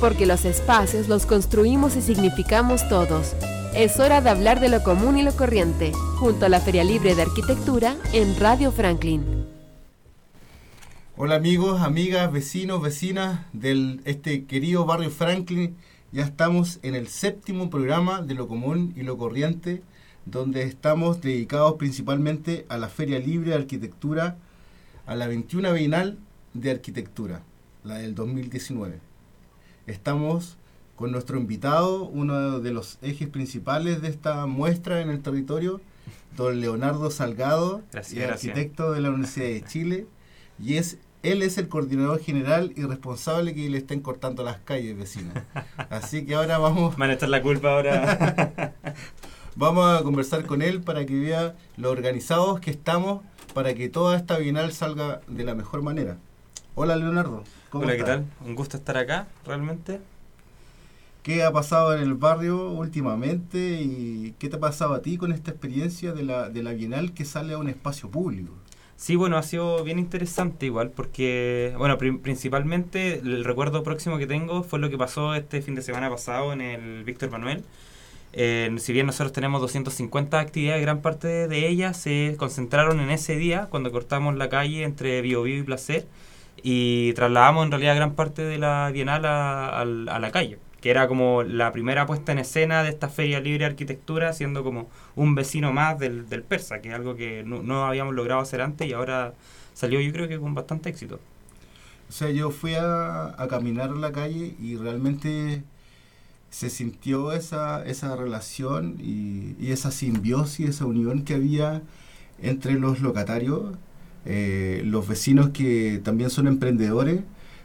Porque 0.00 0.26
los 0.26 0.44
espacios 0.44 1.08
los 1.08 1.26
construimos 1.26 1.96
y 1.96 2.02
significamos 2.02 2.88
todos. 2.88 3.34
Es 3.74 3.98
hora 3.98 4.20
de 4.20 4.30
hablar 4.30 4.60
de 4.60 4.68
lo 4.68 4.82
común 4.82 5.18
y 5.18 5.22
lo 5.22 5.34
corriente, 5.34 5.92
junto 6.18 6.46
a 6.46 6.48
la 6.48 6.60
Feria 6.60 6.84
Libre 6.84 7.14
de 7.14 7.22
Arquitectura 7.22 7.96
en 8.12 8.38
Radio 8.38 8.70
Franklin. 8.70 9.24
Hola 11.16 11.36
amigos, 11.36 11.80
amigas, 11.80 12.32
vecinos, 12.32 12.82
vecinas 12.82 13.40
de 13.52 14.00
este 14.04 14.46
querido 14.46 14.84
barrio 14.84 15.10
Franklin. 15.10 15.76
Ya 16.12 16.24
estamos 16.24 16.78
en 16.82 16.94
el 16.94 17.08
séptimo 17.08 17.70
programa 17.70 18.22
de 18.22 18.34
lo 18.34 18.48
común 18.48 18.92
y 18.96 19.02
lo 19.02 19.18
corriente, 19.18 19.82
donde 20.26 20.62
estamos 20.62 21.20
dedicados 21.20 21.74
principalmente 21.74 22.66
a 22.68 22.78
la 22.78 22.88
Feria 22.88 23.18
Libre 23.18 23.50
de 23.50 23.56
Arquitectura, 23.56 24.36
a 25.06 25.14
la 25.14 25.26
21 25.26 25.72
Bienal 25.72 26.18
de 26.52 26.70
Arquitectura, 26.70 27.42
la 27.84 27.98
del 27.98 28.14
2019. 28.14 29.03
Estamos 29.86 30.56
con 30.96 31.12
nuestro 31.12 31.38
invitado, 31.38 32.04
uno 32.04 32.60
de 32.60 32.72
los 32.72 32.98
ejes 33.02 33.28
principales 33.28 34.00
de 34.00 34.08
esta 34.08 34.46
muestra 34.46 35.00
en 35.00 35.10
el 35.10 35.20
territorio, 35.20 35.80
don 36.36 36.60
Leonardo 36.60 37.10
Salgado, 37.10 37.82
arquitecto 37.92 38.92
de 38.92 39.00
la 39.00 39.10
Universidad 39.10 39.46
de 39.46 39.64
Chile, 39.64 40.06
y 40.58 40.76
es 40.76 40.98
él 41.22 41.42
es 41.42 41.56
el 41.56 41.68
coordinador 41.68 42.20
general 42.20 42.72
y 42.76 42.82
responsable 42.82 43.54
que 43.54 43.68
le 43.70 43.78
estén 43.78 44.00
cortando 44.00 44.44
las 44.44 44.58
calles 44.58 44.96
vecinas. 44.96 45.42
Así 45.88 46.26
que 46.26 46.34
ahora 46.34 46.58
vamos... 46.58 46.96
Van 46.98 47.08
a 47.08 47.14
estar 47.14 47.30
la 47.30 47.40
culpa 47.40 47.72
ahora. 47.72 48.74
vamos 49.56 49.98
a 49.98 50.02
conversar 50.02 50.44
con 50.44 50.60
él 50.60 50.82
para 50.82 51.06
que 51.06 51.18
vea 51.18 51.56
lo 51.78 51.90
organizados 51.90 52.60
que 52.60 52.70
estamos 52.70 53.22
para 53.54 53.72
que 53.74 53.88
toda 53.88 54.16
esta 54.16 54.36
bienal 54.36 54.72
salga 54.72 55.22
de 55.26 55.44
la 55.44 55.54
mejor 55.54 55.80
manera. 55.80 56.18
Hola 56.76 56.96
Leonardo. 56.96 57.44
Hola, 57.70 57.96
¿qué 57.96 58.02
tal? 58.02 58.24
Un 58.44 58.56
gusto 58.56 58.76
estar 58.76 58.96
acá, 58.96 59.28
realmente. 59.46 60.00
¿Qué 61.22 61.44
ha 61.44 61.52
pasado 61.52 61.94
en 61.94 62.02
el 62.02 62.14
barrio 62.14 62.72
últimamente 62.72 63.80
y 63.80 64.34
qué 64.40 64.48
te 64.48 64.56
ha 64.56 64.58
pasado 64.58 64.94
a 64.94 65.00
ti 65.00 65.16
con 65.16 65.30
esta 65.30 65.52
experiencia 65.52 66.10
de 66.12 66.24
la, 66.24 66.48
de 66.48 66.64
la 66.64 66.72
Bienal 66.72 67.14
que 67.14 67.24
sale 67.24 67.54
a 67.54 67.58
un 67.58 67.68
espacio 67.68 68.10
público? 68.10 68.52
Sí, 68.96 69.14
bueno, 69.14 69.36
ha 69.36 69.44
sido 69.44 69.84
bien 69.84 70.00
interesante 70.00 70.66
igual, 70.66 70.90
porque, 70.90 71.74
bueno, 71.78 71.96
principalmente 71.96 73.20
el 73.20 73.44
recuerdo 73.44 73.84
próximo 73.84 74.18
que 74.18 74.26
tengo 74.26 74.64
fue 74.64 74.80
lo 74.80 74.90
que 74.90 74.98
pasó 74.98 75.36
este 75.36 75.62
fin 75.62 75.76
de 75.76 75.82
semana 75.82 76.10
pasado 76.10 76.52
en 76.52 76.60
el 76.60 77.04
Víctor 77.04 77.30
Manuel. 77.30 77.62
si 78.32 78.92
bien 78.92 79.06
nosotros 79.06 79.32
tenemos 79.32 79.60
250 79.60 80.40
actividades, 80.40 80.82
gran 80.82 81.02
parte 81.02 81.46
de 81.46 81.68
ellas 81.68 81.96
se 81.96 82.34
concentraron 82.36 82.98
en 82.98 83.10
ese 83.10 83.36
día, 83.36 83.68
cuando 83.70 83.92
cortamos 83.92 84.34
la 84.34 84.48
calle 84.48 84.82
entre 84.82 85.22
Biobío 85.22 85.58
y 85.58 85.62
Placer 85.62 86.04
y 86.62 87.12
trasladamos 87.14 87.64
en 87.64 87.70
realidad 87.70 87.96
gran 87.96 88.14
parte 88.14 88.42
de 88.42 88.58
la 88.58 88.90
Bienal 88.92 89.24
a, 89.24 89.84
la 89.84 90.30
calle, 90.30 90.58
que 90.80 90.90
era 90.90 91.08
como 91.08 91.42
la 91.42 91.72
primera 91.72 92.06
puesta 92.06 92.32
en 92.32 92.38
escena 92.38 92.82
de 92.82 92.90
esta 92.90 93.08
Feria 93.08 93.40
Libre 93.40 93.60
de 93.60 93.66
Arquitectura, 93.66 94.32
siendo 94.32 94.62
como 94.64 94.88
un 95.16 95.34
vecino 95.34 95.72
más 95.72 95.98
del, 95.98 96.24
Persa, 96.48 96.80
que 96.80 96.88
es 96.88 96.94
algo 96.94 97.16
que 97.16 97.42
no, 97.44 97.84
habíamos 97.84 98.14
logrado 98.14 98.40
hacer 98.40 98.60
antes 98.60 98.88
y 98.88 98.92
ahora 98.92 99.34
salió 99.74 100.00
yo 100.00 100.12
creo 100.12 100.28
que 100.28 100.38
con 100.38 100.54
bastante 100.54 100.90
éxito. 100.90 101.20
O 102.08 102.12
sea, 102.12 102.30
yo 102.30 102.50
fui 102.50 102.74
a, 102.74 103.40
a 103.40 103.48
caminar 103.48 103.90
la 103.90 104.12
calle 104.12 104.54
y 104.60 104.76
realmente 104.76 105.62
se 106.54 106.70
sintió 106.70 107.32
esa, 107.32 107.84
esa 107.84 108.14
relación 108.14 108.96
y, 109.00 109.72
esa 109.72 109.90
simbiosis, 109.90 110.68
esa 110.68 110.86
unión 110.86 111.24
que 111.24 111.34
había 111.34 111.82
entre 112.40 112.74
los 112.74 113.00
locatarios 113.00 113.74
eh, 114.26 114.82
los 114.84 115.06
vecinos 115.08 115.50
que 115.50 116.00
también 116.02 116.30
son 116.30 116.46
emprendedores, 116.48 117.20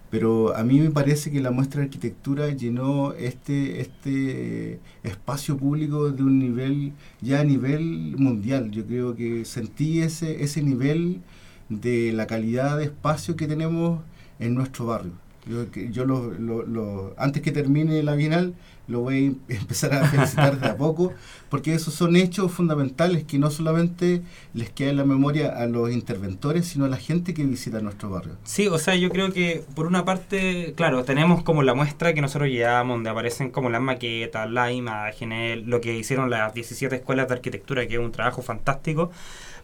pero 0.10 0.56
a 0.56 0.64
mí 0.64 0.80
me 0.80 0.90
parece 0.90 1.32
que 1.32 1.40
la 1.40 1.52
muestra 1.52 1.82
de 1.82 1.86
arquitectura 1.86 2.50
llenó 2.50 3.14
este, 3.14 3.82
este 3.82 4.80
espacio 5.04 5.58
público 5.58 6.12
de 6.12 6.24
un 6.24 6.40
nivel, 6.40 6.94
ya 7.22 7.42
a 7.42 7.44
nivel 7.44 8.16
mundial. 8.18 8.72
Yo 8.72 8.86
creo 8.86 9.16
que 9.16 9.46
sentí 9.46 10.02
ese, 10.02 10.44
ese 10.44 10.64
nivel 10.64 11.22
de 11.69 12.12
la 12.14 12.28
calidad 12.28 12.78
de 12.78 12.86
espacio 12.86 13.36
que 13.36 13.48
tenemos 13.48 14.02
en 14.40 14.56
nuestro 14.56 14.88
barrio. 14.88 15.14
Yo, 15.45 15.66
yo 15.72 16.05
lo, 16.05 16.31
lo, 16.33 17.13
antes 17.17 17.41
que 17.41 17.51
termine 17.51 18.03
la 18.03 18.16
Bienal, 18.16 18.53
lo 18.89 19.01
voy 19.01 19.38
a 19.50 19.53
empezar 19.53 19.94
a 19.94 20.07
felicitar 20.07 20.59
de 20.59 20.67
a 20.67 20.75
poco, 20.75 21.13
porque 21.50 21.73
esos 21.73 21.94
son 21.94 22.16
hechos 22.16 22.51
fundamentales 22.51 23.23
que 23.23 23.39
no 23.39 23.50
solamente 23.51 24.22
les 24.53 24.69
queda 24.69 24.89
en 24.89 24.97
la 24.97 25.05
memoria 25.05 25.55
a 25.55 25.66
los 25.67 25.91
interventores, 25.91 26.67
sino 26.67 26.85
a 26.85 26.89
la 26.89 26.97
gente 26.97 27.33
que 27.33 27.44
visita 27.44 27.79
nuestro 27.79 28.09
barrio. 28.09 28.35
Sí, 28.44 28.67
o 28.67 28.77
sea, 28.77 28.95
yo 28.95 29.09
creo 29.09 29.31
que 29.31 29.63
por 29.75 29.85
una 29.85 30.05
parte, 30.05 30.73
claro, 30.75 31.03
tenemos 31.03 31.44
como 31.44 31.63
la 31.63 31.73
muestra 31.73 32.13
que 32.13 32.21
nosotros 32.21 32.50
llevamos, 32.50 32.97
donde 32.97 33.09
aparecen 33.09 33.51
como 33.51 33.69
las 33.69 33.81
maquetas, 33.81 34.50
las 34.50 34.71
imágenes, 34.71 35.66
lo 35.66 35.79
que 35.81 35.97
hicieron 35.97 36.29
las 36.29 36.53
17 36.53 36.95
escuelas 36.95 37.27
de 37.27 37.35
arquitectura, 37.35 37.88
que 37.88 37.94
es 37.95 38.00
un 38.00 38.11
trabajo 38.11 38.41
fantástico. 38.41 39.11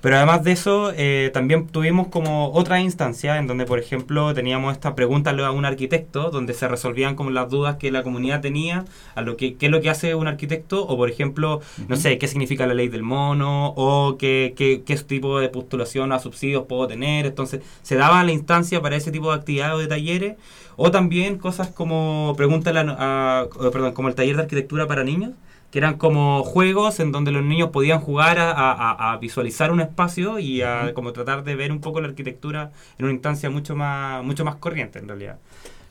Pero 0.06 0.18
además 0.18 0.44
de 0.44 0.52
eso, 0.52 0.94
eh, 0.96 1.32
también 1.34 1.66
tuvimos 1.66 2.10
como 2.10 2.52
otra 2.52 2.80
instancia 2.80 3.40
en 3.40 3.48
donde, 3.48 3.66
por 3.66 3.80
ejemplo, 3.80 4.36
teníamos 4.36 4.72
esta 4.72 4.94
pregunta 4.94 5.32
a 5.32 5.52
un 5.52 5.66
arquitecto, 5.66 6.30
donde 6.30 6.54
se 6.54 6.68
resolvían 6.68 7.16
como 7.16 7.32
las 7.32 7.50
dudas 7.50 7.78
que 7.78 7.90
la 7.90 8.04
comunidad 8.04 8.40
tenía 8.40 8.86
a 9.16 9.24
lo 9.24 9.36
que 9.36 9.56
qué 9.56 9.66
es 9.66 9.72
lo 9.72 9.82
que 9.82 9.90
hace 9.90 10.14
un 10.14 10.28
arquitecto, 10.28 10.86
o 10.86 10.96
por 10.96 11.10
ejemplo, 11.10 11.62
no 11.88 11.96
sé, 11.96 12.20
qué 12.20 12.28
significa 12.28 12.68
la 12.68 12.76
ley 12.76 12.88
del 12.88 13.02
mono, 13.02 13.74
o 13.76 14.16
qué, 14.20 14.54
qué, 14.56 14.84
qué 14.86 14.96
tipo 14.98 15.40
de 15.40 15.50
postulación 15.50 16.12
a 16.12 16.20
subsidios 16.20 16.66
puedo 16.68 16.86
tener. 16.86 17.26
Entonces, 17.26 17.62
se 17.82 17.96
daba 17.96 18.24
la 18.24 18.32
instancia 18.32 18.84
para 18.84 18.98
ese 18.98 19.12
tipo 19.12 19.32
de 19.32 19.38
actividades 19.38 19.74
o 19.74 19.80
de 19.80 19.88
talleres, 19.88 20.36
o 20.76 20.92
también 20.92 21.40
cosas 21.40 21.70
como, 21.70 22.36
pregúntale 22.38 22.82
a, 22.82 23.48
perdón, 23.74 23.94
como 23.94 24.10
el 24.10 24.14
taller 24.14 24.36
de 24.36 24.44
arquitectura 24.44 24.86
para 24.86 25.04
niños 25.04 25.32
que 25.76 25.80
eran 25.80 25.98
como 25.98 26.42
juegos 26.46 27.02
en 27.02 27.12
donde 27.12 27.34
los 27.34 27.44
niños 27.44 27.72
podían 27.72 28.00
jugar 28.00 28.38
a, 28.40 29.18
visualizar 29.20 29.74
un 29.74 29.82
espacio 29.82 30.40
y 30.40 30.62
a 30.62 30.94
como 30.94 31.12
tratar 31.12 31.44
de 31.44 31.54
ver 31.58 31.74
un 31.74 31.82
poco 31.82 32.00
la 32.00 32.08
arquitectura 32.08 32.72
en 32.98 33.04
una 33.04 33.14
instancia 33.14 33.50
mucho 33.50 33.76
más, 33.76 34.24
mucho 34.24 34.46
más 34.46 34.56
corriente 34.56 35.00
en 35.00 35.10
realidad. 35.10 35.38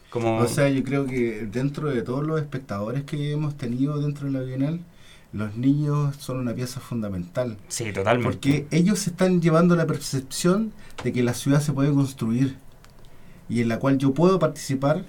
Como... 0.09 0.39
O 0.39 0.49
sea, 0.49 0.71
yo 0.71 0.83
creo 0.85 1.05
que 1.05 1.47
dentro 1.53 1.91
de 1.91 2.01
todos 2.01 2.27
los 2.27 2.41
espectadores 2.41 3.03
que 3.05 3.33
hemos 3.33 3.59
tenido 3.59 4.01
dentro 4.01 4.25
de 4.25 4.33
la 4.33 4.41
Bienal, 4.41 4.81
los 5.35 5.55
niños 5.55 6.17
son 6.17 6.39
una 6.39 6.55
pieza 6.55 6.81
fundamental. 6.81 7.59
Sí, 7.69 7.93
totalmente. 7.93 8.33
Porque 8.33 8.67
ellos 8.71 9.07
están 9.07 9.43
llevando 9.43 9.77
la 9.77 9.87
percepción 9.87 10.73
de 11.03 11.13
que 11.13 11.23
la 11.23 11.35
ciudad 11.35 11.61
se 11.61 11.75
puede 11.75 11.93
construir 11.93 12.57
y 13.51 13.61
en 13.61 13.69
la 13.69 13.79
cual 13.79 13.99
yo 13.99 14.15
puedo 14.15 14.39
participar 14.39 15.05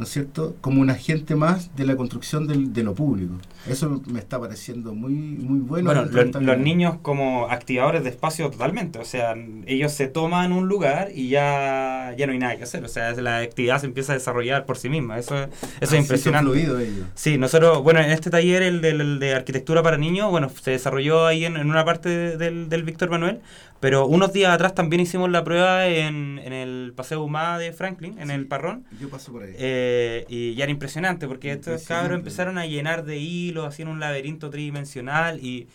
¿no 0.00 0.04
es 0.04 0.12
cierto?, 0.12 0.56
como 0.62 0.80
un 0.80 0.88
agente 0.88 1.36
más 1.36 1.76
de 1.76 1.84
la 1.84 1.94
construcción 1.94 2.46
del, 2.46 2.72
de 2.72 2.82
lo 2.82 2.94
público. 2.94 3.34
Eso 3.68 4.02
me 4.10 4.18
está 4.18 4.40
pareciendo 4.40 4.94
muy, 4.94 5.12
muy 5.12 5.60
bueno. 5.60 5.92
Bueno, 5.92 6.40
los 6.40 6.58
niños 6.58 6.96
como 7.02 7.48
activadores 7.50 8.02
de 8.02 8.08
espacio 8.08 8.50
totalmente, 8.50 8.98
o 8.98 9.04
sea, 9.04 9.34
ellos 9.66 9.92
se 9.92 10.08
toman 10.08 10.52
un 10.52 10.68
lugar 10.68 11.10
y 11.14 11.28
ya, 11.28 12.14
ya 12.16 12.26
no 12.26 12.32
hay 12.32 12.38
nada 12.38 12.56
que 12.56 12.62
hacer, 12.62 12.82
o 12.82 12.88
sea, 12.88 13.12
la 13.12 13.40
actividad 13.40 13.78
se 13.78 13.86
empieza 13.86 14.12
a 14.12 14.16
desarrollar 14.16 14.64
por 14.64 14.78
sí 14.78 14.88
misma, 14.88 15.18
eso, 15.18 15.36
eso 15.36 15.50
es 15.80 15.92
impresionante. 15.92 16.58
ellos. 16.58 17.06
Sí, 17.14 17.36
nosotros, 17.36 17.82
bueno, 17.82 18.00
en 18.00 18.10
este 18.10 18.30
taller, 18.30 18.62
el, 18.62 18.80
del, 18.80 19.18
de 19.18 19.34
arquitectura 19.34 19.82
para 19.82 19.98
niños, 19.98 20.30
bueno, 20.30 20.48
se 20.48 20.70
desarrolló 20.70 21.26
ahí 21.26 21.44
en, 21.44 21.58
en 21.58 21.68
una 21.68 21.84
parte 21.84 22.38
del, 22.38 22.70
del 22.70 22.84
Víctor 22.84 23.10
Manuel, 23.10 23.40
pero 23.80 24.06
unos 24.06 24.32
días 24.34 24.52
atrás 24.52 24.74
también 24.74 25.00
hicimos 25.00 25.30
la 25.30 25.42
prueba 25.42 25.86
en, 25.86 26.38
en 26.38 26.52
el 26.52 26.92
Paseo 26.94 27.22
Humada 27.22 27.56
de 27.56 27.72
Franklin, 27.72 28.18
en 28.18 28.30
el 28.30 28.46
Parrón. 28.46 28.84
Yo 29.00 29.08
paso 29.08 29.32
por 29.32 29.42
ahí. 29.42 29.54
Eh, 29.56 29.89
y 30.28 30.54
ya 30.54 30.64
era 30.64 30.72
impresionante, 30.72 31.26
porque 31.26 31.52
estos 31.52 31.84
cabros 31.84 32.18
empezaron 32.18 32.58
a 32.58 32.66
llenar 32.66 33.04
de 33.04 33.18
hilos, 33.18 33.66
hacían 33.66 33.88
un 33.88 34.00
laberinto 34.00 34.50
tridimensional 34.50 35.38
y 35.44 35.68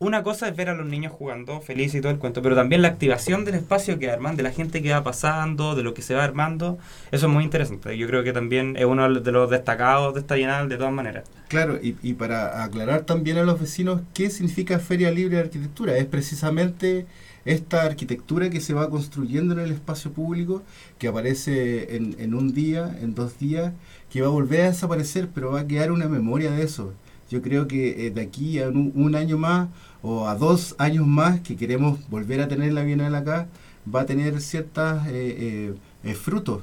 una 0.00 0.22
cosa 0.22 0.48
es 0.48 0.56
ver 0.56 0.68
a 0.68 0.74
los 0.74 0.86
niños 0.86 1.12
jugando 1.12 1.60
felices 1.60 1.96
y 1.96 2.00
todo 2.00 2.12
el 2.12 2.18
cuento, 2.18 2.42
pero 2.42 2.54
también 2.56 2.82
la 2.82 2.88
activación 2.88 3.44
del 3.44 3.54
espacio 3.54 3.98
que 3.98 4.10
arman, 4.10 4.36
de 4.36 4.42
la 4.42 4.50
gente 4.50 4.82
que 4.82 4.90
va 4.92 5.02
pasando, 5.02 5.74
de 5.74 5.82
lo 5.82 5.94
que 5.94 6.02
se 6.02 6.14
va 6.14 6.24
armando, 6.24 6.78
eso 7.12 7.26
es 7.26 7.32
muy 7.32 7.44
interesante. 7.44 7.96
Yo 7.96 8.06
creo 8.06 8.24
que 8.24 8.32
también 8.32 8.76
es 8.76 8.84
uno 8.84 9.08
de 9.08 9.32
los 9.32 9.50
destacados 9.50 10.14
de 10.14 10.20
esta 10.20 10.34
bienal 10.34 10.68
de 10.68 10.76
todas 10.76 10.92
maneras. 10.92 11.24
Claro, 11.48 11.78
y, 11.80 11.96
y 12.02 12.14
para 12.14 12.64
aclarar 12.64 13.02
también 13.02 13.38
a 13.38 13.44
los 13.44 13.60
vecinos 13.60 14.02
qué 14.12 14.30
significa 14.30 14.78
Feria 14.78 15.10
Libre 15.10 15.36
de 15.36 15.42
Arquitectura, 15.44 15.96
es 15.96 16.06
precisamente 16.06 17.06
esta 17.44 17.82
arquitectura 17.82 18.50
que 18.50 18.60
se 18.60 18.74
va 18.74 18.90
construyendo 18.90 19.54
en 19.54 19.60
el 19.60 19.72
espacio 19.72 20.12
público, 20.12 20.62
que 20.98 21.08
aparece 21.08 21.96
en, 21.96 22.16
en 22.18 22.34
un 22.34 22.52
día, 22.52 22.96
en 23.00 23.14
dos 23.14 23.38
días, 23.38 23.72
que 24.10 24.22
va 24.22 24.28
a 24.28 24.30
volver 24.30 24.62
a 24.62 24.70
desaparecer, 24.70 25.28
pero 25.34 25.52
va 25.52 25.60
a 25.60 25.66
quedar 25.66 25.92
una 25.92 26.08
memoria 26.08 26.50
de 26.50 26.62
eso. 26.62 26.92
Yo 27.30 27.42
creo 27.42 27.66
que 27.66 28.06
eh, 28.06 28.10
de 28.10 28.20
aquí 28.20 28.60
a 28.60 28.68
un, 28.68 29.14
año 29.14 29.38
más 29.38 29.68
o 30.02 30.28
a 30.28 30.36
dos 30.36 30.74
años 30.78 31.06
más 31.06 31.40
que 31.40 31.56
queremos 31.56 31.98
volver 32.08 32.40
a 32.40 32.48
tener 32.48 32.72
la 32.72 32.82
Bienal 32.82 33.14
acá, 33.14 33.48
va 33.92 34.02
a 34.02 34.06
tener 34.06 34.40
ciertos 34.40 35.06
eh, 35.08 35.74
eh, 36.04 36.14
frutos 36.14 36.62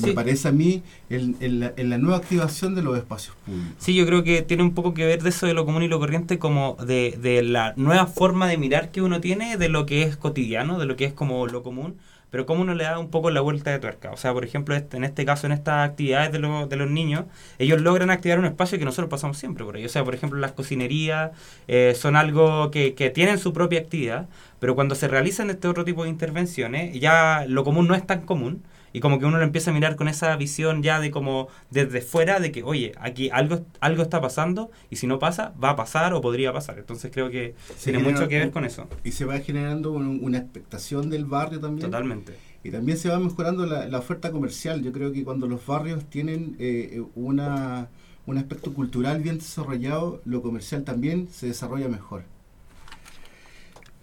me 0.00 0.12
parece 0.12 0.48
a 0.48 0.52
mí, 0.52 0.82
en, 1.10 1.60
la, 1.60 1.98
nueva 1.98 2.16
activación 2.16 2.74
de 2.74 2.82
los 2.82 2.96
espacios 2.96 3.36
públicos. 3.44 3.74
Sí, 3.78 3.94
yo 3.94 4.06
creo 4.06 4.24
que 4.24 4.42
tiene 4.42 4.62
un 4.62 4.74
poco 4.74 4.94
que 4.94 5.06
ver 5.06 5.22
de 5.22 5.28
eso 5.30 5.46
de 5.46 5.54
lo 5.54 5.64
común 5.64 5.82
y 5.82 5.88
lo 5.88 5.98
corriente, 5.98 6.38
como 6.38 6.76
de, 6.86 7.18
de 7.20 7.42
la 7.42 7.74
nueva 7.76 8.06
forma 8.06 8.48
de 8.48 8.58
mirar 8.58 8.90
que 8.90 9.02
uno 9.02 9.20
tiene 9.20 9.56
de 9.56 9.68
lo 9.68 9.86
que 9.86 10.02
es 10.02 10.16
cotidiano, 10.16 10.78
de 10.78 10.86
lo 10.86 10.96
que 10.96 11.04
es 11.04 11.12
como 11.12 11.46
lo 11.46 11.62
común, 11.62 11.96
pero 12.34 12.46
cómo 12.46 12.62
uno 12.62 12.74
le 12.74 12.82
da 12.82 12.98
un 12.98 13.10
poco 13.10 13.30
la 13.30 13.40
vuelta 13.40 13.70
de 13.70 13.78
tuerca. 13.78 14.10
O 14.10 14.16
sea, 14.16 14.32
por 14.32 14.44
ejemplo, 14.44 14.74
este, 14.74 14.96
en 14.96 15.04
este 15.04 15.24
caso, 15.24 15.46
en 15.46 15.52
estas 15.52 15.88
actividades 15.88 16.32
de, 16.32 16.40
de 16.40 16.76
los 16.76 16.90
niños, 16.90 17.26
ellos 17.60 17.80
logran 17.80 18.10
activar 18.10 18.40
un 18.40 18.44
espacio 18.44 18.76
que 18.76 18.84
nosotros 18.84 19.08
pasamos 19.08 19.38
siempre 19.38 19.64
por 19.64 19.76
ahí. 19.76 19.84
O 19.84 19.88
sea, 19.88 20.02
por 20.02 20.16
ejemplo, 20.16 20.40
las 20.40 20.50
cocinerías 20.50 21.30
eh, 21.68 21.94
son 21.96 22.16
algo 22.16 22.72
que, 22.72 22.94
que 22.94 23.10
tienen 23.10 23.38
su 23.38 23.52
propia 23.52 23.78
actividad, 23.78 24.26
pero 24.58 24.74
cuando 24.74 24.96
se 24.96 25.06
realizan 25.06 25.48
este 25.48 25.68
otro 25.68 25.84
tipo 25.84 26.02
de 26.02 26.10
intervenciones, 26.10 26.98
ya 26.98 27.44
lo 27.46 27.62
común 27.62 27.86
no 27.86 27.94
es 27.94 28.04
tan 28.04 28.22
común 28.22 28.64
y 28.94 29.00
como 29.00 29.18
que 29.18 29.26
uno 29.26 29.38
lo 29.38 29.44
empieza 29.44 29.72
a 29.72 29.74
mirar 29.74 29.96
con 29.96 30.06
esa 30.06 30.34
visión 30.36 30.80
ya 30.84 31.00
de 31.00 31.10
como 31.10 31.48
desde 31.68 32.00
fuera 32.00 32.38
de 32.38 32.52
que, 32.52 32.62
oye, 32.62 32.92
aquí 33.00 33.28
algo, 33.28 33.66
algo 33.80 34.04
está 34.04 34.20
pasando 34.20 34.70
y 34.88 34.96
si 34.96 35.08
no 35.08 35.18
pasa, 35.18 35.52
va 35.62 35.70
a 35.70 35.76
pasar 35.76 36.14
o 36.14 36.20
podría 36.20 36.52
pasar. 36.52 36.78
Entonces 36.78 37.10
creo 37.12 37.28
que 37.28 37.56
tiene 37.82 37.98
mucho 37.98 38.28
que 38.28 38.38
ver 38.38 38.52
con 38.52 38.64
eso. 38.64 38.86
Y 39.02 39.10
se 39.10 39.24
va 39.24 39.40
generando 39.40 39.90
una 39.90 40.38
expectación 40.38 41.10
del 41.10 41.24
barrio 41.24 41.58
también. 41.58 41.90
Totalmente. 41.90 42.34
Y 42.62 42.70
también 42.70 42.96
se 42.96 43.08
va 43.08 43.18
mejorando 43.18 43.66
la, 43.66 43.98
oferta 43.98 44.30
comercial. 44.30 44.80
Yo 44.80 44.92
creo 44.92 45.10
que 45.10 45.24
cuando 45.24 45.48
los 45.48 45.66
barrios 45.66 46.04
tienen 46.04 46.54
eh, 46.60 47.02
una, 47.16 47.88
un 48.26 48.38
aspecto 48.38 48.72
cultural 48.74 49.20
bien 49.20 49.38
desarrollado, 49.38 50.22
lo 50.24 50.40
comercial 50.40 50.84
también 50.84 51.28
se 51.32 51.48
desarrolla 51.48 51.88
mejor. 51.88 52.22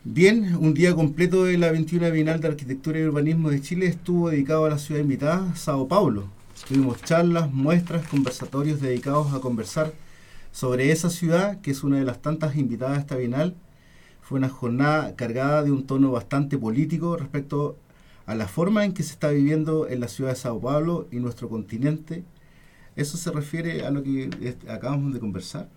Bien, 0.03 0.57
un 0.59 0.73
día 0.73 0.95
completo 0.95 1.43
de 1.43 1.59
la 1.59 1.71
21 1.71 2.09
Bienal 2.09 2.41
de 2.41 2.47
Arquitectura 2.47 2.99
y 2.99 3.03
Urbanismo 3.03 3.51
de 3.51 3.61
Chile 3.61 3.85
estuvo 3.85 4.31
dedicado 4.31 4.65
a 4.65 4.69
la 4.71 4.79
ciudad 4.79 4.99
invitada, 4.99 5.55
Sao 5.55 5.87
Paulo. 5.87 6.27
Tuvimos 6.67 7.03
charlas, 7.03 7.53
muestras, 7.53 8.07
conversatorios 8.07 8.81
dedicados 8.81 9.31
a 9.31 9.41
conversar 9.41 9.93
sobre 10.51 10.91
esa 10.91 11.11
ciudad, 11.11 11.61
que 11.61 11.69
es 11.69 11.83
una 11.83 11.99
de 11.99 12.05
las 12.05 12.19
tantas 12.19 12.55
invitadas 12.55 12.97
a 12.97 13.01
esta 13.01 13.15
Bienal. 13.15 13.53
Fue 14.23 14.39
una 14.39 14.49
jornada 14.49 15.15
cargada 15.15 15.61
de 15.61 15.71
un 15.71 15.85
tono 15.85 16.09
bastante 16.11 16.57
político 16.57 17.15
respecto 17.15 17.77
a 18.25 18.33
la 18.33 18.47
forma 18.47 18.85
en 18.85 18.93
que 18.93 19.03
se 19.03 19.13
está 19.13 19.29
viviendo 19.29 19.87
en 19.87 19.99
la 19.99 20.07
ciudad 20.07 20.31
de 20.31 20.35
Sao 20.35 20.59
Paulo 20.59 21.07
y 21.11 21.17
nuestro 21.17 21.47
continente. 21.47 22.23
¿Eso 22.95 23.17
se 23.17 23.29
refiere 23.29 23.85
a 23.85 23.91
lo 23.91 24.01
que 24.01 24.57
acabamos 24.67 25.13
de 25.13 25.19
conversar? 25.19 25.69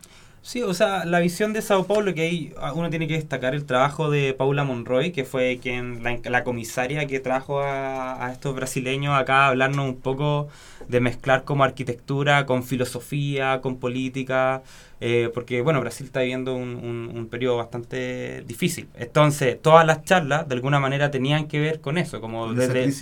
Sí, 0.44 0.60
o 0.60 0.74
sea, 0.74 1.06
la 1.06 1.20
visión 1.20 1.54
de 1.54 1.62
Sao 1.62 1.86
Paulo, 1.86 2.12
que 2.12 2.20
ahí 2.20 2.54
uno 2.74 2.90
tiene 2.90 3.08
que 3.08 3.14
destacar 3.14 3.54
el 3.54 3.64
trabajo 3.64 4.10
de 4.10 4.34
Paula 4.34 4.62
Monroy, 4.62 5.10
que 5.10 5.24
fue 5.24 5.58
quien 5.60 6.02
la, 6.02 6.44
comisaria 6.44 7.06
que 7.06 7.18
trajo 7.18 7.60
a, 7.60 8.28
estos 8.30 8.54
brasileños 8.54 9.18
acá 9.18 9.46
a 9.46 9.48
hablarnos 9.48 9.88
un 9.88 9.96
poco 9.96 10.48
de 10.86 11.00
mezclar 11.00 11.44
como 11.44 11.64
arquitectura 11.64 12.44
con 12.44 12.62
filosofía, 12.62 13.62
con 13.62 13.78
política, 13.78 14.62
eh, 15.00 15.30
porque 15.32 15.62
bueno, 15.62 15.80
Brasil 15.80 16.04
está 16.04 16.20
viviendo 16.20 16.54
un, 16.54 16.74
un, 16.74 17.16
un, 17.16 17.26
periodo 17.28 17.56
bastante 17.56 18.42
difícil. 18.46 18.86
Entonces, 18.96 19.58
todas 19.62 19.86
las 19.86 20.04
charlas 20.04 20.46
de 20.46 20.56
alguna 20.56 20.78
manera 20.78 21.10
tenían 21.10 21.48
que 21.48 21.58
ver 21.58 21.80
con 21.80 21.96
eso, 21.96 22.20
como 22.20 22.52
desde 22.52 22.92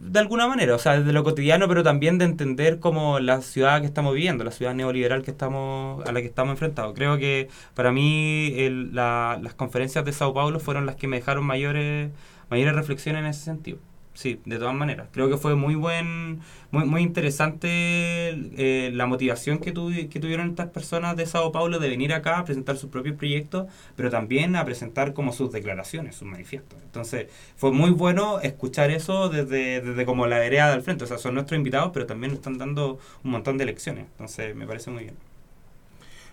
de 0.00 0.18
alguna 0.18 0.46
manera, 0.46 0.74
o 0.74 0.78
sea, 0.78 0.98
desde 0.98 1.12
lo 1.12 1.24
cotidiano, 1.24 1.68
pero 1.68 1.82
también 1.82 2.18
de 2.18 2.24
entender 2.24 2.80
como 2.80 3.18
la 3.20 3.40
ciudad 3.42 3.80
que 3.80 3.86
estamos 3.86 4.14
viviendo, 4.14 4.44
la 4.44 4.50
ciudad 4.50 4.74
neoliberal 4.74 5.22
que 5.22 5.30
estamos 5.30 6.06
a 6.06 6.12
la 6.12 6.20
que 6.20 6.26
estamos 6.26 6.52
enfrentados. 6.52 6.94
Creo 6.94 7.18
que 7.18 7.48
para 7.74 7.92
mí 7.92 8.52
las 8.92 9.54
conferencias 9.54 10.04
de 10.04 10.12
Sao 10.12 10.34
Paulo 10.34 10.60
fueron 10.60 10.86
las 10.86 10.96
que 10.96 11.08
me 11.08 11.16
dejaron 11.18 11.44
mayores 11.44 12.10
mayores 12.50 12.74
reflexiones 12.74 13.20
en 13.20 13.26
ese 13.26 13.44
sentido. 13.44 13.78
Sí, 14.18 14.40
de 14.46 14.58
todas 14.58 14.74
maneras. 14.74 15.06
Creo 15.12 15.28
que 15.30 15.36
fue 15.36 15.54
muy 15.54 15.76
buen, 15.76 16.40
muy, 16.72 16.84
muy 16.86 17.02
interesante 17.02 17.68
eh, 17.70 18.90
la 18.92 19.06
motivación 19.06 19.58
que, 19.58 19.72
que 19.72 20.18
tuvieron 20.20 20.50
estas 20.50 20.70
personas 20.70 21.16
de 21.16 21.24
Sao 21.24 21.52
Paulo 21.52 21.78
de 21.78 21.88
venir 21.88 22.12
acá 22.12 22.40
a 22.40 22.44
presentar 22.44 22.76
sus 22.76 22.90
propios 22.90 23.14
proyectos, 23.16 23.68
pero 23.94 24.10
también 24.10 24.56
a 24.56 24.64
presentar 24.64 25.14
como 25.14 25.32
sus 25.32 25.52
declaraciones, 25.52 26.16
sus 26.16 26.26
manifiestos. 26.26 26.80
Entonces, 26.82 27.28
fue 27.56 27.70
muy 27.70 27.90
bueno 27.92 28.40
escuchar 28.40 28.90
eso 28.90 29.28
desde, 29.28 29.82
desde 29.82 30.04
como 30.04 30.26
la 30.26 30.40
vereda 30.40 30.72
del 30.72 30.82
frente. 30.82 31.04
O 31.04 31.06
sea, 31.06 31.18
son 31.18 31.34
nuestros 31.34 31.56
invitados, 31.56 31.92
pero 31.94 32.06
también 32.06 32.32
nos 32.32 32.40
están 32.40 32.58
dando 32.58 32.98
un 33.22 33.30
montón 33.30 33.56
de 33.56 33.66
lecciones. 33.66 34.06
Entonces, 34.10 34.56
me 34.56 34.66
parece 34.66 34.90
muy 34.90 35.04
bien. 35.04 35.16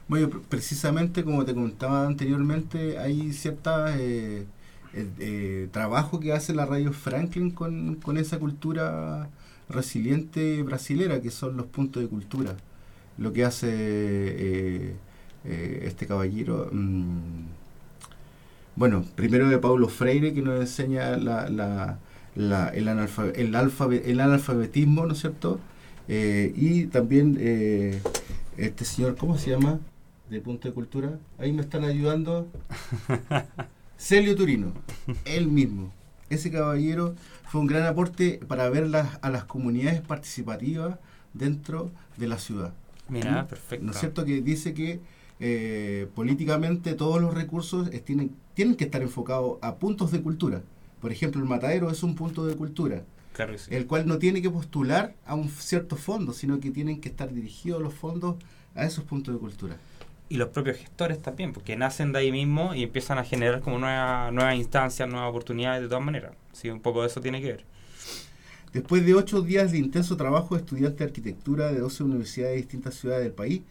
Bueno, 0.08 0.30
precisamente 0.50 1.24
como 1.24 1.46
te 1.46 1.54
comentaba 1.54 2.08
anteriormente, 2.08 2.98
hay 2.98 3.32
ciertas... 3.32 3.96
Eh, 4.00 4.46
eh, 4.96 5.68
trabajo 5.72 6.22
que 6.22 6.32
hace 6.32 6.54
la 6.54 6.66
Radio 6.66 6.94
Franklin 6.94 7.52
con, 7.52 8.18
esa 8.18 8.40
cultura 8.40 9.30
resiliente 9.68 10.64
brasilera, 10.64 11.22
que 11.22 11.32
son 11.32 11.58
los 11.58 11.66
puntos 11.66 12.02
de 12.02 12.08
cultura. 12.08 12.56
Lo 13.18 13.34
que 13.34 13.44
hace 13.44 13.68
eh, 13.72 14.96
eh, 15.44 15.84
este 15.86 16.08
caballero. 16.08 16.70
Mm, 16.72 17.46
bueno, 18.78 19.04
primero 19.16 19.50
de 19.50 19.58
Paulo 19.58 19.90
Freire, 19.90 20.34
que 20.34 20.42
nos 20.42 20.62
enseña 20.62 21.18
la, 21.18 21.50
la, 21.50 22.00
la, 22.36 22.70
el, 22.70 22.88
el, 22.88 24.02
el, 24.06 24.20
analfabetismo, 24.22 25.06
¿no 25.06 25.14
es 25.14 25.20
cierto? 25.20 25.60
y 26.08 26.86
también 26.88 27.38
este 28.58 28.86
señor, 28.86 29.16
¿cómo 29.18 29.38
se 29.38 29.52
llama? 29.52 29.80
De 30.30 30.40
punto 30.40 30.68
de 30.68 30.74
cultura. 30.74 31.20
Ahí 31.40 31.52
me 31.52 31.62
están 31.62 31.84
ayudando. 31.84 32.48
Celio 33.98 34.36
Turino, 34.36 34.74
él 35.26 35.48
mismo. 35.48 35.92
Ese 36.30 36.52
caballero 36.52 37.16
fue 37.48 37.62
un 37.62 37.68
gran 37.68 37.86
aporte 37.86 38.40
para 38.48 38.70
ver 38.70 38.90
a 38.94 39.30
las 39.30 39.46
comunidades 39.46 40.02
participativas 40.02 40.98
dentro 41.34 41.92
de 42.18 42.28
la 42.28 42.38
ciudad. 42.38 42.74
Mira, 43.08 43.44
¿Mm? 43.44 43.48
perfecto. 43.48 43.86
¿No 43.86 43.92
es 43.92 44.00
cierto 44.00 44.26
que 44.26 44.42
dice 44.42 44.74
que 44.74 45.00
eh, 45.40 46.08
políticamente 46.16 46.94
todos 46.94 47.22
los 47.22 47.34
recursos 47.34 47.90
tienen, 48.04 48.36
tienen 48.54 48.76
que 48.76 48.86
estar 48.86 49.02
enfocados 49.02 49.60
a 49.62 49.76
puntos 49.76 50.12
de 50.12 50.22
cultura? 50.22 50.62
Por 51.00 51.12
ejemplo, 51.12 51.42
el 51.42 51.48
matadero 51.48 51.92
es 51.92 52.04
un 52.04 52.16
punto 52.16 52.46
de 52.46 52.56
cultura. 52.56 53.04
Claro 53.34 53.54
El 53.70 53.86
cual 53.86 54.08
no 54.08 54.18
tiene 54.18 54.42
que 54.42 54.50
postular 54.50 55.14
a 55.26 55.36
un 55.36 55.50
cierto 55.50 55.98
fondo, 55.98 56.32
sino 56.32 56.60
que 56.60 56.72
tienen 56.72 57.02
que 57.02 57.10
estar 57.10 57.34
dirigidos 57.34 57.82
los 57.82 57.94
fondos 57.94 58.38
a 58.76 58.86
esos 58.86 59.04
puntos 59.04 59.34
de 59.34 59.40
cultura 59.40 59.78
y 60.30 60.38
los 60.38 60.50
propios 60.50 60.78
gestores 60.78 61.22
también, 61.22 61.54
porque 61.54 61.76
nacen 61.76 62.12
de 62.12 62.20
ahí 62.20 62.32
mismo 62.32 62.74
y 62.74 62.84
empiezan 62.84 63.18
a 63.18 63.24
generar 63.24 63.62
como 63.62 63.78
nuevas 63.78 64.34
nueva 64.34 64.56
instancias, 64.56 65.08
nuevas 65.08 65.30
oportunidades 65.30 65.82
de 65.84 65.88
todas 65.88 66.04
maneras. 66.04 66.34
Sí, 66.52 66.70
un 66.70 66.82
poco 66.82 67.02
de 67.02 67.08
eso 67.08 67.22
tiene 67.22 67.42
que 67.42 67.48
ver. 67.48 67.66
Después 68.74 69.06
de 69.06 69.14
ocho 69.14 69.42
días 69.42 69.72
de 69.72 69.78
intenso 69.78 70.18
trabajo, 70.18 70.58
estudiantes 70.58 71.00
de 71.00 71.06
arquitectura 71.06 71.72
de 71.72 71.80
12 71.80 72.04
universidades 72.04 72.56
de 72.56 72.62
distintas 72.62 72.96
ciudades 72.96 73.24
del 73.24 73.34
país 73.34 73.62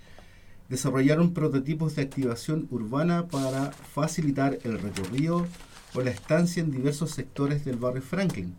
desarrollaron 0.68 1.34
prototipos 1.34 1.94
de 1.94 2.02
activación 2.02 2.66
urbana 2.70 3.26
para 3.26 3.70
facilitar 3.70 4.58
el 4.64 4.78
recorrido 4.80 5.46
o 5.94 6.00
la 6.00 6.10
estancia 6.10 6.62
en 6.62 6.70
diversos 6.70 7.10
sectores 7.10 7.64
del 7.64 7.76
barrio 7.76 8.02
Franklin. 8.02 8.54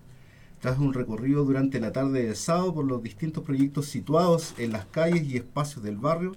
Tras 0.62 0.78
un 0.78 0.94
recorrido 0.94 1.44
durante 1.44 1.80
la 1.80 1.92
tarde 1.92 2.24
del 2.26 2.36
sábado 2.36 2.74
por 2.74 2.86
los 2.86 3.02
distintos 3.02 3.44
proyectos 3.44 3.88
situados 3.88 4.54
en 4.58 4.72
las 4.72 4.86
calles 4.86 5.24
y 5.24 5.38
espacios 5.38 5.84
del 5.84 5.98
barrio, 5.98 6.36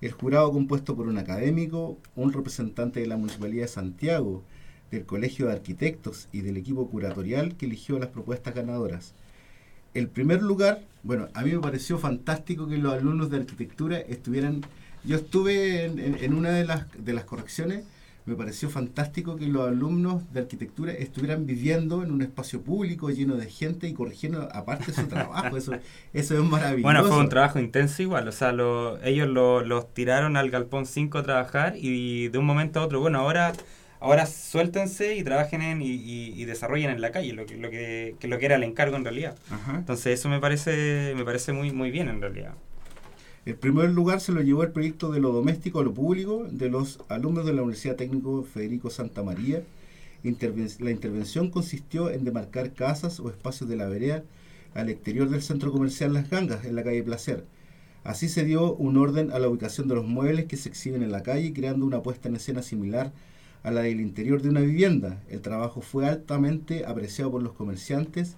el 0.00 0.12
jurado 0.12 0.52
compuesto 0.52 0.94
por 0.94 1.08
un 1.08 1.18
académico, 1.18 1.98
un 2.14 2.32
representante 2.32 3.00
de 3.00 3.06
la 3.06 3.16
Municipalidad 3.16 3.62
de 3.62 3.68
Santiago, 3.68 4.42
del 4.90 5.04
Colegio 5.04 5.46
de 5.46 5.52
Arquitectos 5.52 6.28
y 6.32 6.40
del 6.40 6.56
equipo 6.56 6.88
curatorial 6.88 7.56
que 7.56 7.66
eligió 7.66 7.98
las 7.98 8.08
propuestas 8.08 8.54
ganadoras. 8.54 9.14
El 9.94 10.08
primer 10.08 10.42
lugar, 10.42 10.82
bueno, 11.02 11.28
a 11.34 11.42
mí 11.42 11.52
me 11.52 11.60
pareció 11.60 11.98
fantástico 11.98 12.68
que 12.68 12.78
los 12.78 12.92
alumnos 12.92 13.30
de 13.30 13.38
arquitectura 13.38 13.98
estuvieran... 13.98 14.62
Yo 15.04 15.16
estuve 15.16 15.84
en, 15.84 16.34
una 16.34 16.50
de 16.50 16.64
las, 16.64 16.86
de 16.98 17.12
las 17.12 17.24
correcciones 17.24 17.84
me 18.28 18.36
pareció 18.36 18.68
fantástico 18.68 19.36
que 19.36 19.46
los 19.46 19.66
alumnos 19.66 20.30
de 20.32 20.40
arquitectura 20.40 20.92
estuvieran 20.92 21.46
viviendo 21.46 22.02
en 22.02 22.12
un 22.12 22.22
espacio 22.22 22.62
público 22.62 23.10
lleno 23.10 23.36
de 23.36 23.50
gente 23.50 23.88
y 23.88 23.94
corrigiendo 23.94 24.48
aparte 24.52 24.92
su 24.92 25.06
trabajo. 25.08 25.56
Eso, 25.56 25.72
eso 26.12 26.34
es 26.34 26.44
maravilloso. 26.44 26.82
Bueno, 26.82 27.04
fue 27.04 27.18
un 27.18 27.28
trabajo 27.28 27.58
intenso 27.58 28.02
igual. 28.02 28.28
O 28.28 28.32
sea, 28.32 28.54
ellos 29.02 29.28
los 29.28 29.94
tiraron 29.94 30.36
al 30.36 30.50
Galpón 30.50 30.86
5 30.86 31.18
a 31.18 31.22
trabajar 31.22 31.74
y 31.76 32.28
de 32.28 32.38
un 32.38 32.44
momento 32.44 32.80
a 32.80 32.84
otro, 32.84 33.00
bueno, 33.00 33.18
ahora 33.18 33.52
ahora 34.00 34.26
suéltense 34.26 35.16
y 35.16 35.24
trabajen 35.24 35.62
en, 35.62 35.82
y, 35.82 36.44
desarrollen 36.44 36.90
en 36.90 37.00
la 37.00 37.10
calle, 37.10 37.32
lo 37.32 37.46
que, 37.46 37.56
lo 37.56 37.70
que, 37.70 38.14
lo 38.22 38.38
que 38.38 38.46
era 38.46 38.56
el 38.56 38.62
encargo 38.62 38.96
en 38.96 39.04
realidad. 39.04 39.36
Entonces 39.74 40.18
eso 40.18 40.28
me 40.28 40.40
parece, 40.40 41.14
me 41.16 41.24
parece 41.24 41.52
muy, 41.52 41.72
muy 41.72 41.90
bien 41.90 42.08
en 42.08 42.20
realidad. 42.20 42.54
El 43.48 43.56
primer 43.56 43.88
lugar 43.88 44.20
se 44.20 44.32
lo 44.32 44.42
llevó 44.42 44.62
el 44.62 44.72
proyecto 44.72 45.10
de 45.10 45.20
lo 45.20 45.32
doméstico 45.32 45.80
a 45.80 45.82
lo 45.82 45.94
público 45.94 46.46
de 46.50 46.68
los 46.68 47.00
alumnos 47.08 47.46
de 47.46 47.54
la 47.54 47.62
Universidad 47.62 47.96
Técnico 47.96 48.42
Federico 48.42 48.90
Santa 48.90 49.22
María. 49.22 49.62
la 50.22 50.90
intervención 50.90 51.48
consistió 51.48 52.10
en 52.10 52.24
demarcar 52.24 52.74
casas 52.74 53.20
o 53.20 53.30
espacios 53.30 53.70
de 53.70 53.76
la 53.76 53.86
vereda 53.86 54.22
al 54.74 54.90
exterior 54.90 55.30
del 55.30 55.40
centro 55.40 55.72
comercial 55.72 56.12
Las 56.12 56.28
Gangas, 56.28 56.66
en 56.66 56.76
la 56.76 56.84
calle 56.84 57.02
Placer. 57.02 57.46
Así 58.04 58.28
se 58.28 58.44
dio 58.44 58.74
un 58.74 58.98
orden 58.98 59.32
a 59.32 59.38
la 59.38 59.48
ubicación 59.48 59.88
de 59.88 59.94
los 59.94 60.04
muebles 60.06 60.44
que 60.44 60.58
se 60.58 60.68
exhiben 60.68 61.02
en 61.02 61.10
la 61.10 61.22
calle, 61.22 61.54
creando 61.54 61.86
una 61.86 62.02
puesta 62.02 62.28
en 62.28 62.36
escena 62.36 62.60
similar 62.60 63.14
a 63.62 63.70
la 63.70 63.80
del 63.80 64.02
interior 64.02 64.42
de 64.42 64.50
una 64.50 64.60
vivienda. 64.60 65.22
El 65.30 65.40
trabajo 65.40 65.80
fue 65.80 66.06
altamente 66.06 66.84
apreciado 66.84 67.30
por 67.30 67.42
los 67.42 67.54
comerciantes, 67.54 68.36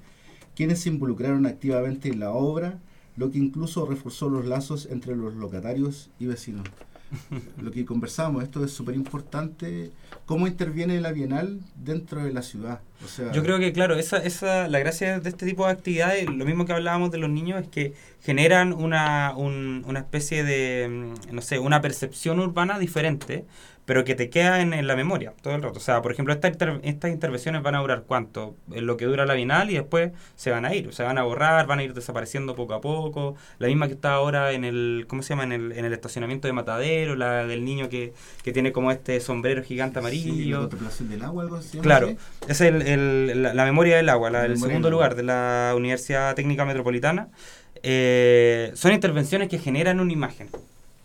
quienes 0.54 0.78
se 0.78 0.88
involucraron 0.88 1.46
activamente 1.46 2.10
en 2.10 2.20
la 2.20 2.30
obra, 2.30 2.78
lo 3.16 3.30
que 3.30 3.38
incluso 3.38 3.86
reforzó 3.86 4.28
los 4.28 4.46
lazos 4.46 4.86
entre 4.90 5.16
los 5.16 5.34
locatarios 5.34 6.10
y 6.18 6.26
vecinos. 6.26 6.68
lo 7.60 7.70
que 7.70 7.84
conversamos, 7.84 8.42
esto 8.42 8.64
es 8.64 8.72
súper 8.72 8.94
importante, 8.94 9.90
cómo 10.26 10.46
interviene 10.46 11.00
la 11.00 11.12
Bienal 11.12 11.60
dentro 11.76 12.22
de 12.24 12.32
la 12.32 12.42
ciudad. 12.42 12.80
O 13.04 13.08
sea, 13.08 13.32
Yo 13.32 13.42
creo 13.42 13.58
que, 13.58 13.72
claro, 13.72 13.96
esa, 13.96 14.18
esa, 14.18 14.68
la 14.68 14.78
gracia 14.78 15.18
de 15.20 15.28
este 15.28 15.46
tipo 15.46 15.64
de 15.66 15.72
actividades, 15.72 16.26
lo 16.26 16.44
mismo 16.44 16.66
que 16.66 16.72
hablábamos 16.72 17.10
de 17.10 17.18
los 17.18 17.30
niños, 17.30 17.62
es 17.62 17.68
que 17.68 17.94
generan 18.22 18.72
una, 18.72 19.32
un- 19.36 19.82
una 19.86 20.00
especie 20.00 20.44
de, 20.44 20.88
mm, 20.88 21.34
no 21.34 21.40
sé, 21.42 21.58
una 21.58 21.80
percepción 21.80 22.38
urbana 22.40 22.78
diferente, 22.78 23.44
pero 23.86 24.04
que 24.04 24.14
te 24.14 24.30
queda 24.30 24.60
en, 24.60 24.72
en 24.72 24.86
la 24.86 24.94
memoria 24.94 25.32
todo 25.42 25.56
el 25.56 25.62
rato. 25.62 25.78
O 25.78 25.82
sea, 25.82 26.00
por 26.00 26.12
ejemplo, 26.12 26.32
esta 26.32 26.46
inter- 26.46 26.78
estas 26.84 27.10
intervenciones 27.10 27.60
van 27.62 27.74
a 27.74 27.80
durar 27.80 28.04
cuánto? 28.06 28.54
En 28.72 28.86
lo 28.86 28.96
que 28.96 29.04
dura 29.06 29.26
la 29.26 29.34
Bienal 29.34 29.68
y 29.70 29.74
después 29.74 30.12
se 30.36 30.52
van 30.52 30.64
a 30.64 30.72
ir, 30.76 30.92
se 30.94 31.02
van 31.02 31.18
a 31.18 31.24
borrar, 31.24 31.66
van 31.66 31.80
a 31.80 31.82
ir 31.82 31.92
desapareciendo 31.92 32.54
poco 32.54 32.74
a 32.74 32.80
poco. 32.80 33.34
La 33.58 33.66
misma 33.66 33.88
que 33.88 33.94
está 33.94 34.12
ahora 34.12 34.52
en 34.52 34.64
el, 34.64 35.06
¿cómo 35.08 35.22
se 35.24 35.30
llama? 35.30 35.42
En 35.42 35.50
el, 35.52 35.72
en 35.72 35.84
el 35.86 35.92
estacionamiento 35.92 36.46
de 36.46 36.52
Matadero, 36.52 37.16
la 37.16 37.44
del 37.46 37.64
niño 37.64 37.88
que, 37.88 38.12
que 38.44 38.52
tiene 38.52 38.70
como 38.70 38.92
este 38.92 39.18
sombrero 39.18 39.64
gigante 39.64 39.98
sí, 39.98 40.02
la 40.04 40.08
amarillo. 40.08 40.60
contemplación 40.60 41.08
del 41.08 41.22
agua, 41.22 41.42
algo 41.42 41.56
así. 41.56 41.78
Claro, 41.78 42.14
es 42.46 42.60
el- 42.60 42.82
el- 42.90 43.42
la, 43.42 43.54
la 43.54 43.64
memoria 43.64 43.96
del 43.96 44.08
agua, 44.08 44.30
la 44.30 44.38
La 44.38 44.48
del 44.48 44.58
segundo 44.58 44.88
del 44.88 44.92
lugar 44.92 45.14
de 45.14 45.22
la 45.22 45.72
Universidad 45.76 46.34
Técnica 46.34 46.64
Metropolitana. 46.64 47.28
Eh, 47.82 48.70
son 48.74 48.92
intervenciones 48.92 49.48
que 49.48 49.58
generan 49.58 50.00
una 50.00 50.12
imagen. 50.12 50.48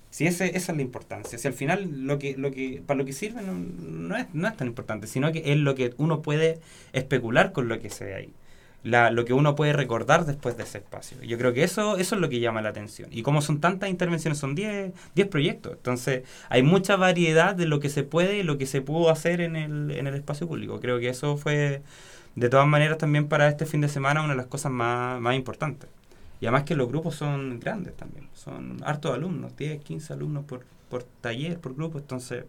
Si 0.09 0.27
ese, 0.27 0.55
esa 0.57 0.71
es 0.71 0.75
la 0.77 0.81
importancia. 0.81 1.37
Si 1.37 1.47
al 1.47 1.53
final 1.53 1.89
lo 2.07 2.19
que, 2.19 2.35
lo 2.37 2.51
que, 2.51 2.81
para 2.85 2.97
lo 2.97 3.05
que 3.05 3.13
sirve 3.13 3.41
no, 3.41 3.53
no 3.53 4.15
es, 4.15 4.25
no 4.33 4.47
es 4.47 4.55
tan 4.55 4.67
importante, 4.67 5.07
sino 5.07 5.31
que 5.31 5.43
es 5.45 5.57
lo 5.57 5.75
que 5.75 5.93
uno 5.97 6.21
puede 6.21 6.59
especular 6.93 7.51
con 7.51 7.67
lo 7.67 7.79
que 7.79 7.89
se 7.89 8.05
ve 8.05 8.15
ahí. 8.15 8.29
La, 8.85 9.09
lo 9.09 9.25
que 9.25 9.33
uno 9.33 9.55
puede 9.55 9.73
recordar 9.73 10.25
después 10.25 10.57
de 10.57 10.63
ese 10.63 10.77
espacio. 10.77 11.21
Yo 11.23 11.39
creo 11.39 11.53
que 11.53 11.63
eso, 11.63 11.97
eso 11.97 12.15
es 12.15 12.21
lo 12.21 12.29
que 12.29 12.39
llama 12.39 12.61
la 12.61 12.69
atención. 12.69 13.09
Y 13.11 13.23
como 13.23 13.41
son 13.41 13.59
tantas 13.59 13.89
intervenciones, 13.89 14.37
son 14.37 14.53
10 14.53 14.93
10 15.15 15.27
proyectos. 15.27 15.73
Entonces, 15.73 16.23
hay 16.49 16.61
mucha 16.61 16.95
variedad 16.95 17.55
de 17.55 17.65
lo 17.65 17.79
que 17.79 17.89
se 17.89 18.03
puede 18.03 18.37
y 18.37 18.43
lo 18.43 18.59
que 18.59 18.67
se 18.67 18.81
pudo 18.81 19.09
hacer 19.09 19.41
en 19.41 19.55
el, 19.55 19.91
en 19.91 20.05
el 20.07 20.13
espacio 20.13 20.47
público. 20.47 20.79
Creo 20.79 20.99
que 20.99 21.09
eso 21.09 21.35
fue, 21.35 21.81
de 22.35 22.49
todas 22.49 22.67
maneras, 22.67 22.99
también 22.99 23.27
para 23.27 23.47
este 23.49 23.65
fin 23.65 23.81
de 23.81 23.89
semana 23.89 24.21
una 24.21 24.33
de 24.33 24.37
las 24.37 24.47
cosas 24.47 24.71
más, 24.71 25.19
más 25.19 25.35
importantes. 25.35 25.89
Y 26.39 26.45
además 26.45 26.63
que 26.63 26.75
los 26.75 26.87
grupos 26.87 27.15
son 27.15 27.59
grandes 27.59 27.95
también. 27.97 28.29
Son 28.35 28.77
hartos 28.85 29.13
alumnos, 29.15 29.57
10, 29.57 29.81
15 29.83 30.13
alumnos 30.13 30.45
por, 30.45 30.63
por 30.89 31.03
taller, 31.21 31.59
por 31.59 31.75
grupo. 31.75 31.97
Entonces, 31.97 32.45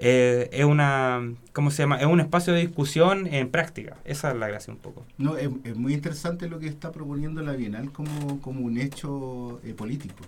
eh, 0.00 0.48
es 0.52 0.64
una, 0.64 1.34
¿cómo 1.52 1.72
se 1.72 1.82
llama? 1.82 2.00
Es 2.00 2.06
un 2.06 2.20
espacio 2.20 2.52
de 2.52 2.60
discusión 2.60 3.26
en 3.26 3.50
práctica. 3.50 3.96
Esa 4.04 4.30
es 4.30 4.36
la 4.36 4.46
gracia 4.46 4.72
un 4.72 4.78
poco. 4.78 5.04
No, 5.18 5.36
es, 5.36 5.50
es 5.64 5.76
muy 5.76 5.92
interesante 5.92 6.48
lo 6.48 6.60
que 6.60 6.68
está 6.68 6.92
proponiendo 6.92 7.42
la 7.42 7.52
Bienal 7.52 7.90
como, 7.90 8.40
como 8.40 8.64
un 8.64 8.78
hecho 8.78 9.60
eh, 9.64 9.74
político. 9.74 10.24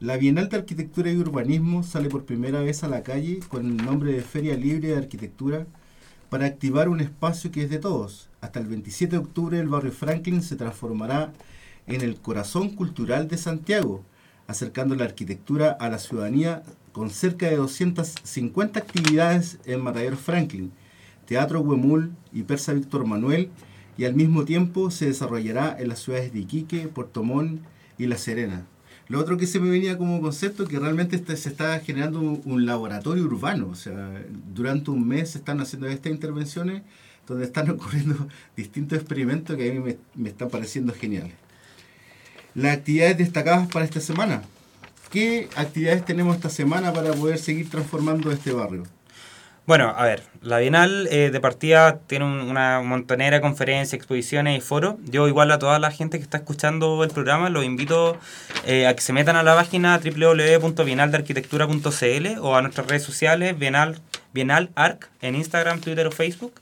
La 0.00 0.18
Bienal 0.18 0.50
de 0.50 0.58
Arquitectura 0.58 1.10
y 1.10 1.16
Urbanismo 1.16 1.82
sale 1.82 2.10
por 2.10 2.26
primera 2.26 2.60
vez 2.60 2.84
a 2.84 2.88
la 2.88 3.02
calle 3.02 3.40
con 3.48 3.64
el 3.64 3.76
nombre 3.78 4.12
de 4.12 4.20
Feria 4.20 4.54
Libre 4.54 4.88
de 4.88 4.96
Arquitectura 4.96 5.66
para 6.28 6.46
activar 6.46 6.88
un 6.88 7.00
espacio 7.00 7.50
que 7.50 7.62
es 7.62 7.70
de 7.70 7.78
todos. 7.78 8.28
Hasta 8.40 8.58
el 8.58 8.66
27 8.66 9.12
de 9.12 9.22
octubre 9.22 9.58
el 9.58 9.68
barrio 9.68 9.92
Franklin 9.92 10.42
se 10.42 10.56
transformará 10.56 11.32
en 11.86 12.00
el 12.02 12.16
corazón 12.16 12.70
cultural 12.70 13.28
de 13.28 13.38
Santiago, 13.38 14.04
acercando 14.46 14.94
la 14.94 15.04
arquitectura 15.04 15.70
a 15.70 15.88
la 15.88 15.98
ciudadanía 15.98 16.62
con 16.92 17.10
cerca 17.10 17.48
de 17.48 17.56
250 17.56 18.78
actividades 18.78 19.58
en 19.64 19.80
Matadero 19.80 20.16
Franklin, 20.16 20.72
Teatro 21.26 21.60
Huemul 21.60 22.12
y 22.32 22.42
Persa 22.42 22.72
Víctor 22.74 23.06
Manuel, 23.06 23.48
y 23.96 24.04
al 24.04 24.14
mismo 24.14 24.44
tiempo 24.44 24.90
se 24.90 25.06
desarrollará 25.06 25.76
en 25.78 25.88
las 25.88 26.00
ciudades 26.00 26.32
de 26.32 26.40
Iquique, 26.40 26.88
Puerto 26.88 27.22
Montt 27.22 27.60
y 27.98 28.06
La 28.06 28.16
Serena. 28.16 28.66
Lo 29.08 29.20
otro 29.20 29.36
que 29.36 29.46
se 29.46 29.60
me 29.60 29.68
venía 29.68 29.98
como 29.98 30.20
concepto 30.20 30.66
que 30.66 30.78
realmente 30.78 31.16
este- 31.16 31.36
se 31.36 31.50
está 31.50 31.78
generando 31.80 32.20
un, 32.20 32.40
un 32.44 32.66
laboratorio 32.66 33.24
urbano, 33.24 33.68
o 33.70 33.74
sea, 33.74 34.22
durante 34.54 34.90
un 34.90 35.06
mes 35.06 35.30
se 35.30 35.38
están 35.38 35.60
haciendo 35.60 35.88
estas 35.88 36.12
intervenciones 36.12 36.82
donde 37.26 37.44
están 37.44 37.68
ocurriendo 37.70 38.26
distintos 38.56 38.98
experimentos 38.98 39.56
que 39.56 39.70
a 39.70 39.74
mí 39.74 39.80
me, 39.80 39.98
me 40.14 40.30
están 40.30 40.48
pareciendo 40.50 40.94
geniales. 40.94 41.34
Las 42.54 42.76
actividades 42.78 43.18
destacadas 43.18 43.68
para 43.68 43.84
esta 43.84 44.00
semana. 44.00 44.42
¿Qué 45.12 45.48
actividades 45.56 46.04
tenemos 46.04 46.34
esta 46.36 46.48
semana 46.48 46.92
para 46.92 47.12
poder 47.12 47.38
seguir 47.38 47.68
transformando 47.70 48.30
este 48.32 48.52
barrio? 48.52 48.82
Bueno, 49.66 49.94
a 49.96 50.04
ver, 50.06 50.24
la 50.40 50.58
Bienal 50.58 51.06
eh, 51.10 51.30
de 51.30 51.38
partida 51.40 51.98
tiene 52.08 52.24
un- 52.24 52.40
una 52.40 52.80
montonera 52.80 53.36
de 53.36 53.40
conferencias, 53.42 53.92
exposiciones 53.92 54.58
y 54.58 54.60
foros. 54.60 54.96
Yo 55.04 55.28
igual 55.28 55.52
a 55.52 55.58
toda 55.60 55.78
la 55.78 55.92
gente 55.92 56.18
que 56.18 56.24
está 56.24 56.38
escuchando 56.38 57.04
el 57.04 57.10
programa 57.10 57.48
los 57.48 57.64
invito 57.64 58.18
eh, 58.66 58.88
a 58.88 58.96
que 58.96 59.02
se 59.02 59.12
metan 59.12 59.36
a 59.36 59.44
la 59.44 59.54
página 59.54 60.00
www.bienaldearquitectura.cl 60.02 62.38
o 62.40 62.56
a 62.56 62.62
nuestras 62.62 62.86
redes 62.88 63.04
sociales, 63.04 63.56
Bienal, 63.56 64.00
Bienal 64.32 64.70
Arc, 64.74 65.08
en 65.20 65.36
Instagram, 65.36 65.80
Twitter 65.80 66.08
o 66.08 66.10
Facebook, 66.10 66.54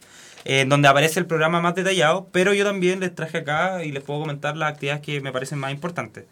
eh, 0.45 0.66
donde 0.69 0.88
aparece 0.88 1.21
el 1.21 1.26
programa 1.26 1.61
más 1.62 1.75
detallado, 1.75 2.28
pero 2.33 2.52
yo 2.52 2.64
también 2.64 3.00
les 3.00 3.14
traje 3.14 3.38
acá 3.38 3.83
y 3.85 3.92
les 3.92 4.02
puedo 4.02 4.21
comentar 4.21 4.57
las 4.59 4.73
actividades 4.73 5.00
que 5.02 5.21
me 5.23 5.33
parecen 5.33 5.59
más 5.59 5.73
importantes. 5.73 6.25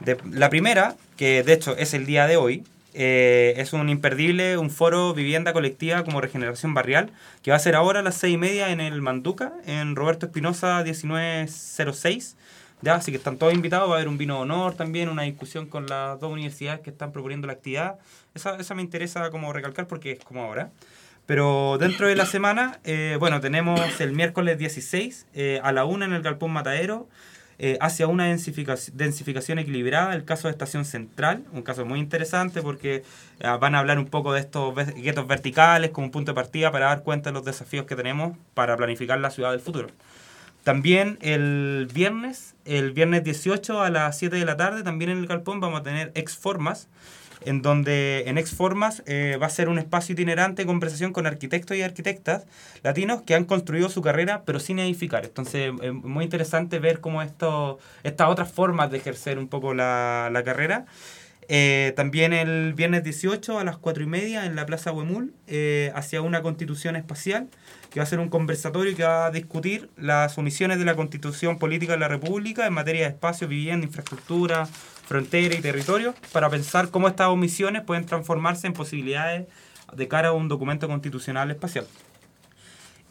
De- 0.00 0.18
la 0.30 0.50
primera, 0.50 0.94
que 1.16 1.42
de 1.42 1.52
hecho 1.52 1.76
es 1.76 1.94
el 1.94 2.06
día 2.06 2.26
de 2.26 2.36
hoy, 2.36 2.64
eh, 2.94 3.54
es 3.58 3.72
un 3.72 3.88
imperdible, 3.88 4.56
un 4.56 4.70
foro 4.70 5.12
vivienda 5.14 5.52
colectiva 5.52 6.02
como 6.04 6.20
regeneración 6.20 6.72
barrial, 6.74 7.10
que 7.42 7.50
va 7.50 7.56
a 7.56 7.60
ser 7.60 7.74
ahora 7.76 8.00
a 8.00 8.02
las 8.02 8.14
seis 8.16 8.34
y 8.34 8.38
media 8.38 8.70
en 8.70 8.80
el 8.80 9.02
Manduca, 9.02 9.52
en 9.66 9.96
Roberto 9.96 10.26
Espinosa 10.26 10.82
1906. 10.82 12.36
Ya, 12.82 12.94
así 12.94 13.10
que 13.10 13.16
están 13.16 13.38
todos 13.38 13.54
invitados, 13.54 13.88
va 13.88 13.94
a 13.94 13.96
haber 13.96 14.08
un 14.08 14.18
vino 14.18 14.34
de 14.36 14.40
honor 14.42 14.74
también, 14.74 15.08
una 15.08 15.22
discusión 15.22 15.66
con 15.66 15.86
las 15.86 16.20
dos 16.20 16.30
universidades 16.30 16.80
que 16.80 16.90
están 16.90 17.10
proponiendo 17.10 17.46
la 17.46 17.54
actividad. 17.54 17.96
Esa, 18.34 18.56
esa 18.56 18.74
me 18.74 18.82
interesa 18.82 19.30
como 19.30 19.52
recalcar 19.52 19.86
porque 19.86 20.12
es 20.12 20.18
como 20.24 20.42
ahora. 20.42 20.70
Pero 21.24 21.78
dentro 21.80 22.06
de 22.06 22.14
la 22.16 22.26
semana, 22.26 22.78
eh, 22.84 23.16
bueno, 23.18 23.40
tenemos 23.40 23.80
el 24.00 24.12
miércoles 24.12 24.58
16 24.58 25.26
eh, 25.34 25.58
a 25.62 25.72
la 25.72 25.84
una 25.84 26.04
en 26.04 26.12
el 26.12 26.22
Galpón 26.22 26.52
Matadero, 26.52 27.08
eh, 27.58 27.78
hacia 27.80 28.06
una 28.06 28.26
densificación, 28.26 29.58
equilibrada, 29.58 30.14
el 30.14 30.24
caso 30.24 30.48
de 30.48 30.52
Estación 30.52 30.84
Central, 30.84 31.44
un 31.52 31.62
caso 31.62 31.86
muy 31.86 31.98
interesante 31.98 32.60
porque 32.60 33.02
eh, 33.40 33.56
van 33.60 33.74
a 33.74 33.78
hablar 33.78 33.98
un 33.98 34.06
poco 34.06 34.34
de 34.34 34.40
estos 34.40 34.74
guetos 34.94 35.26
verticales 35.26 35.90
como 35.90 36.06
un 36.06 36.10
punto 36.10 36.32
de 36.32 36.34
partida 36.34 36.70
para 36.70 36.86
dar 36.86 37.02
cuenta 37.02 37.30
de 37.30 37.34
los 37.34 37.44
desafíos 37.44 37.86
que 37.86 37.96
tenemos 37.96 38.36
para 38.54 38.76
planificar 38.76 39.18
la 39.20 39.30
ciudad 39.30 39.52
del 39.52 39.60
futuro. 39.60 39.88
También 40.64 41.16
el 41.22 41.88
viernes, 41.94 42.56
el 42.64 42.90
viernes 42.92 43.22
18 43.22 43.82
a 43.82 43.88
las 43.88 44.18
7 44.18 44.36
de 44.36 44.44
la 44.44 44.56
tarde, 44.56 44.82
también 44.82 45.12
en 45.12 45.18
el 45.18 45.26
Galpón 45.26 45.60
vamos 45.60 45.80
a 45.80 45.82
tener 45.84 46.10
Exformas, 46.14 46.88
en 47.44 47.62
donde 47.62 48.24
en 48.26 48.38
Exformas 48.38 49.02
eh, 49.06 49.38
va 49.40 49.46
a 49.46 49.50
ser 49.50 49.68
un 49.68 49.78
espacio 49.78 50.12
itinerante 50.14 50.62
de 50.62 50.66
conversación 50.66 51.12
con 51.12 51.26
arquitectos 51.26 51.76
y 51.76 51.82
arquitectas 51.82 52.46
latinos 52.82 53.22
que 53.22 53.34
han 53.34 53.44
construido 53.44 53.88
su 53.88 54.02
carrera 54.02 54.42
pero 54.44 54.60
sin 54.60 54.78
edificar. 54.78 55.24
Entonces 55.24 55.72
es 55.82 55.92
muy 55.92 56.24
interesante 56.24 56.78
ver 56.78 57.00
cómo 57.00 57.22
esto, 57.22 57.78
estas 58.02 58.28
otras 58.28 58.50
formas 58.50 58.90
de 58.90 58.98
ejercer 58.98 59.38
un 59.38 59.48
poco 59.48 59.74
la, 59.74 60.30
la 60.32 60.42
carrera. 60.42 60.86
Eh, 61.48 61.92
también 61.94 62.32
el 62.32 62.74
viernes 62.74 63.04
18 63.04 63.58
a 63.58 63.64
las 63.64 63.76
4 63.76 64.02
y 64.02 64.06
media 64.06 64.46
en 64.46 64.56
la 64.56 64.66
Plaza 64.66 64.90
Huemul, 64.92 65.32
eh, 65.46 65.92
hacia 65.94 66.20
una 66.20 66.42
constitución 66.42 66.96
espacial, 66.96 67.48
que 67.90 68.00
va 68.00 68.04
a 68.04 68.06
ser 68.06 68.18
un 68.18 68.28
conversatorio 68.28 68.96
que 68.96 69.04
va 69.04 69.26
a 69.26 69.30
discutir 69.30 69.88
las 69.96 70.36
omisiones 70.38 70.78
de 70.78 70.84
la 70.84 70.96
constitución 70.96 71.58
política 71.58 71.92
de 71.92 72.00
la 72.00 72.08
República 72.08 72.66
en 72.66 72.72
materia 72.72 73.02
de 73.02 73.08
espacio, 73.08 73.46
vivienda, 73.46 73.86
infraestructura, 73.86 74.66
frontera 74.66 75.54
y 75.54 75.60
territorio, 75.60 76.14
para 76.32 76.50
pensar 76.50 76.90
cómo 76.90 77.06
estas 77.06 77.28
omisiones 77.28 77.82
pueden 77.82 78.06
transformarse 78.06 78.66
en 78.66 78.72
posibilidades 78.72 79.46
de 79.94 80.08
cara 80.08 80.28
a 80.28 80.32
un 80.32 80.48
documento 80.48 80.88
constitucional 80.88 81.50
espacial. 81.52 81.86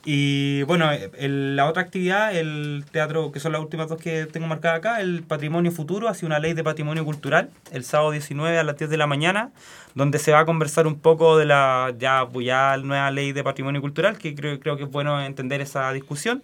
Y 0.08 0.62
bueno, 0.64 0.92
la 1.18 1.66
otra 1.66 1.82
actividad, 1.82 2.36
el 2.36 2.86
teatro, 2.92 3.32
que 3.32 3.40
son 3.40 3.54
las 3.54 3.62
últimas 3.62 3.90
dos 3.90 4.00
que 4.00 4.28
tengo 4.28 4.46
marcadas 4.46 4.78
acá, 4.78 5.02
el 5.02 5.24
patrimonio 5.24 5.72
futuro, 5.72 6.08
hacia 6.08 6.28
una 6.28 6.38
ley 6.38 6.54
de 6.54 6.64
patrimonio 6.64 7.04
cultural, 7.04 7.50
el 7.72 7.84
sábado 7.84 8.12
19 8.12 8.60
a 8.60 8.64
las 8.64 8.78
10 8.78 8.92
de 8.92 8.98
la 8.98 9.08
mañana, 9.08 9.50
donde 9.96 10.20
se 10.20 10.32
va 10.32 10.42
a 10.42 10.46
conversar 10.46 10.86
un 10.86 11.00
poco 11.00 11.40
de 11.40 11.46
la 11.46 11.92
ya, 11.98 12.28
pues 12.32 12.46
ya 12.46 12.78
nueva 12.78 13.10
ley 13.10 13.32
de 13.32 13.44
patrimonio 13.44 13.82
cultural, 13.82 14.20
que 14.20 14.36
creo, 14.36 14.60
creo 14.60 14.78
que 14.78 14.84
es 14.84 14.92
bueno 14.92 15.20
entender 15.20 15.60
esa 15.62 15.92
discusión. 15.92 16.44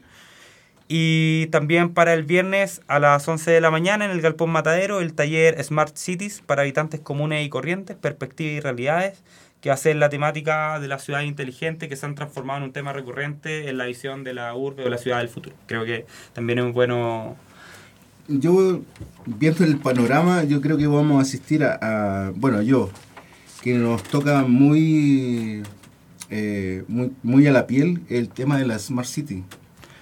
Y 0.87 1.45
también 1.51 1.93
para 1.93 2.13
el 2.13 2.23
viernes 2.23 2.81
a 2.87 2.97
las 2.99 3.27
11 3.27 3.51
de 3.51 3.61
la 3.61 3.69
mañana 3.69 4.05
en 4.05 4.11
el 4.11 4.21
Galpón 4.21 4.49
Matadero, 4.49 5.01
el 5.01 5.13
taller 5.13 5.63
Smart 5.63 5.95
Cities 5.95 6.41
para 6.41 6.63
habitantes 6.63 6.99
comunes 6.99 7.45
y 7.45 7.49
corrientes, 7.49 7.95
perspectivas 7.95 8.57
y 8.57 8.59
realidades, 8.59 9.23
que 9.61 9.69
va 9.69 9.75
a 9.75 9.77
ser 9.77 9.95
la 9.95 10.09
temática 10.09 10.79
de 10.79 10.87
las 10.87 11.03
ciudades 11.03 11.27
inteligentes 11.27 11.87
que 11.87 11.95
se 11.95 12.05
han 12.05 12.15
transformado 12.15 12.57
en 12.57 12.63
un 12.63 12.71
tema 12.73 12.93
recurrente 12.93 13.69
en 13.69 13.77
la 13.77 13.85
visión 13.85 14.23
de 14.23 14.33
la 14.33 14.53
urbe 14.55 14.83
o 14.83 14.89
la 14.89 14.97
ciudad 14.97 15.19
del 15.19 15.29
futuro. 15.29 15.55
Creo 15.67 15.85
que 15.85 16.05
también 16.33 16.59
es 16.59 16.65
muy 16.65 16.73
bueno. 16.73 17.37
Yo, 18.27 18.81
viendo 19.25 19.63
el 19.63 19.77
panorama, 19.77 20.43
yo 20.43 20.61
creo 20.61 20.77
que 20.77 20.87
vamos 20.87 21.19
a 21.19 21.21
asistir 21.21 21.63
a, 21.63 21.77
a- 22.27 22.31
bueno, 22.31 22.61
yo, 22.61 22.89
que 23.61 23.73
nos 23.75 24.01
toca 24.03 24.43
muy, 24.43 25.63
eh, 26.29 26.83
muy, 26.87 27.11
muy 27.23 27.45
a 27.47 27.51
la 27.51 27.67
piel 27.67 28.01
el 28.09 28.29
tema 28.29 28.57
de 28.57 28.65
la 28.65 28.79
Smart 28.79 29.07
City. 29.07 29.43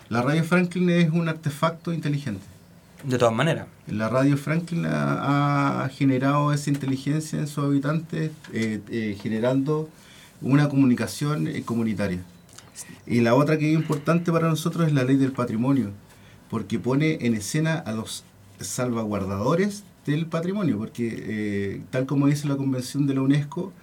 La 0.10 0.22
radio 0.22 0.44
Franklin 0.44 0.90
es 0.90 1.10
un 1.12 1.28
artefacto 1.28 1.92
inteligente. 1.94 2.42
De 3.04 3.18
todas 3.18 3.34
maneras. 3.34 3.68
La 3.88 4.10
radio 4.10 4.38
Franklin 4.38 4.86
ha, 4.86 5.90
generado 5.94 6.54
esa 6.54 6.70
inteligencia 6.70 7.40
en 7.40 7.48
sus 7.48 7.64
habitantes, 7.64 8.32
eh, 8.54 8.82
eh, 8.90 9.18
generando 9.22 9.90
una 10.42 10.70
comunicación 10.70 11.48
eh, 11.48 11.64
comunitaria. 11.64 12.20
Y 13.06 13.22
la 13.22 13.36
otra 13.36 13.58
que 13.58 13.72
es 13.72 13.76
importante 13.76 14.32
para 14.32 14.48
nosotros 14.48 14.88
es 14.88 14.94
la 14.94 15.04
ley 15.04 15.18
del 15.18 15.32
patrimonio, 15.32 15.92
porque 16.50 16.80
pone 16.80 17.20
en 17.22 17.34
escena 17.34 17.76
a 17.78 17.92
los 17.92 18.24
salvaguardadores 18.60 19.84
del 20.06 20.26
patrimonio, 20.26 20.78
porque 20.78 21.82
tal 21.92 22.06
como 22.06 22.28
dice 22.28 22.48
la 22.48 22.58
Convención 22.58 23.08
de 23.08 23.16
la 23.16 23.22
UNESCO, 23.22 23.74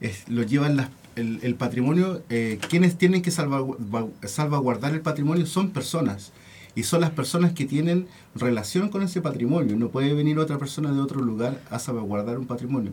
es, 0.00 0.28
lo 0.28 0.42
llevan 0.42 0.76
las 0.76 0.88
el, 1.16 1.40
el 1.42 1.54
patrimonio, 1.54 2.22
eh, 2.28 2.58
quienes 2.68 2.96
tienen 2.96 3.22
que 3.22 3.30
salvaguardar 3.30 4.94
el 4.94 5.00
patrimonio 5.00 5.46
son 5.46 5.70
personas. 5.70 6.32
Y 6.74 6.82
son 6.82 7.00
las 7.00 7.10
personas 7.10 7.52
que 7.52 7.64
tienen 7.64 8.06
relación 8.34 8.88
con 8.88 9.02
ese 9.02 9.20
patrimonio. 9.20 9.76
No 9.76 9.90
puede 9.90 10.14
venir 10.14 10.38
otra 10.38 10.58
persona 10.58 10.92
de 10.92 11.00
otro 11.00 11.20
lugar 11.20 11.60
a 11.70 11.78
salvaguardar 11.78 12.38
un 12.38 12.46
patrimonio. 12.46 12.92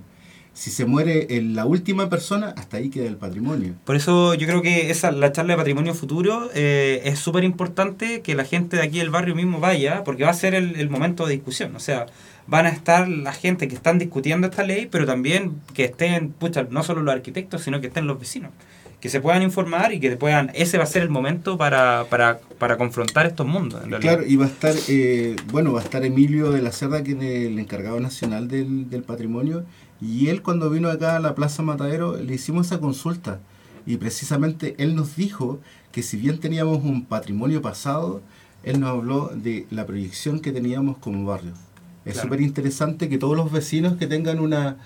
Si 0.53 0.69
se 0.69 0.85
muere 0.85 1.27
la 1.41 1.65
última 1.65 2.09
persona, 2.09 2.53
hasta 2.57 2.77
ahí 2.77 2.89
queda 2.89 3.07
el 3.07 3.15
patrimonio. 3.15 3.73
Por 3.85 3.95
eso 3.95 4.33
yo 4.33 4.45
creo 4.45 4.61
que 4.61 4.91
esa, 4.91 5.11
la 5.11 5.31
charla 5.31 5.53
de 5.53 5.57
patrimonio 5.57 5.93
futuro 5.93 6.49
eh, 6.53 7.01
es 7.05 7.19
súper 7.19 7.45
importante 7.45 8.21
que 8.21 8.35
la 8.35 8.43
gente 8.43 8.75
de 8.75 8.83
aquí 8.83 8.99
del 8.99 9.09
barrio 9.09 9.33
mismo 9.33 9.61
vaya, 9.61 10.03
porque 10.03 10.25
va 10.25 10.31
a 10.31 10.33
ser 10.33 10.53
el, 10.53 10.75
el 10.75 10.89
momento 10.89 11.25
de 11.25 11.35
discusión. 11.35 11.73
O 11.77 11.79
sea, 11.79 12.05
van 12.47 12.65
a 12.65 12.69
estar 12.69 13.07
la 13.07 13.31
gente 13.31 13.69
que 13.69 13.75
están 13.75 13.97
discutiendo 13.97 14.47
esta 14.47 14.63
ley, 14.63 14.89
pero 14.91 15.05
también 15.05 15.61
que 15.73 15.85
estén, 15.85 16.31
pucha, 16.31 16.67
no 16.69 16.83
solo 16.83 17.01
los 17.01 17.13
arquitectos, 17.13 17.61
sino 17.61 17.79
que 17.79 17.87
estén 17.87 18.05
los 18.05 18.19
vecinos. 18.19 18.51
Que 19.01 19.09
se 19.09 19.19
puedan 19.19 19.41
informar 19.41 19.93
y 19.93 19.99
que 19.99 20.15
puedan, 20.15 20.51
ese 20.53 20.77
va 20.77 20.83
a 20.83 20.87
ser 20.87 21.01
el 21.01 21.09
momento 21.09 21.57
para, 21.57 22.05
para, 22.09 22.39
para 22.59 22.77
confrontar 22.77 23.25
estos 23.25 23.47
mundos. 23.47 23.81
claro, 23.99 24.23
y 24.25 24.35
va 24.35 24.45
a 24.45 24.47
estar, 24.47 24.75
eh, 24.87 25.35
bueno, 25.51 25.73
va 25.73 25.81
a 25.81 25.83
estar 25.83 26.05
Emilio 26.05 26.51
de 26.51 26.61
la 26.61 26.71
Cerda, 26.71 27.03
que 27.03 27.11
es 27.11 27.17
el 27.19 27.57
encargado 27.57 27.99
nacional 27.99 28.47
del, 28.47 28.89
del 28.89 29.01
patrimonio, 29.01 29.65
y 29.99 30.27
él 30.27 30.43
cuando 30.43 30.69
vino 30.69 30.89
acá 30.89 31.15
a 31.15 31.19
la 31.19 31.35
Plaza 31.35 31.63
Matadero 31.63 32.15
le 32.15 32.35
hicimos 32.35 32.67
esa 32.67 32.79
consulta 32.79 33.39
y 33.85 33.97
precisamente 33.97 34.75
él 34.77 34.95
nos 34.95 35.15
dijo 35.15 35.59
que 35.91 36.03
si 36.03 36.17
bien 36.17 36.39
teníamos 36.39 36.83
un 36.83 37.05
patrimonio 37.05 37.61
pasado, 37.61 38.21
él 38.63 38.79
nos 38.79 38.89
habló 38.91 39.31
de 39.33 39.65
la 39.71 39.85
proyección 39.85 40.39
que 40.39 40.51
teníamos 40.51 40.97
como 40.97 41.25
barrio. 41.25 41.53
Es 42.05 42.17
súper 42.17 42.41
interesante 42.41 43.09
que 43.09 43.17
todos 43.17 43.35
los 43.35 43.51
vecinos 43.51 43.97
que 43.97 44.07
tengan 44.07 44.39
una, 44.39 44.77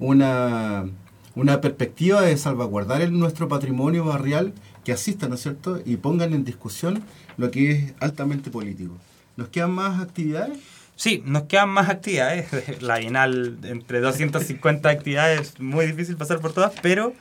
una, 0.00 0.86
una 1.34 1.60
perspectiva 1.60 2.22
de 2.22 2.36
salvaguardar 2.36 3.02
el, 3.02 3.18
nuestro 3.18 3.48
patrimonio 3.48 4.04
barrial, 4.04 4.52
que 4.84 4.92
asistan, 4.92 5.30
¿no 5.30 5.36
es 5.36 5.42
cierto? 5.42 5.80
Y 5.84 5.96
pongan 5.96 6.32
en 6.34 6.44
discusión 6.44 7.02
lo 7.36 7.50
que 7.50 7.70
es 7.70 7.94
altamente 8.00 8.50
político. 8.50 8.96
¿Nos 9.36 9.48
quedan 9.48 9.72
más 9.72 10.00
actividades? 10.00 10.58
Sí, 10.96 11.22
nos 11.26 11.44
quedan 11.44 11.70
más 11.70 11.88
actividades. 11.88 12.48
La 12.82 12.98
Bienal, 12.98 13.58
entre 13.64 14.00
250 14.00 14.88
actividades, 14.88 15.58
muy 15.58 15.86
difícil 15.86 16.16
pasar 16.16 16.40
por 16.40 16.52
todas, 16.52 16.72
pero 16.82 17.14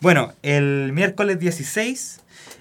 bueno, 0.00 0.32
el 0.42 0.92
miércoles 0.92 1.40
16 1.40 2.20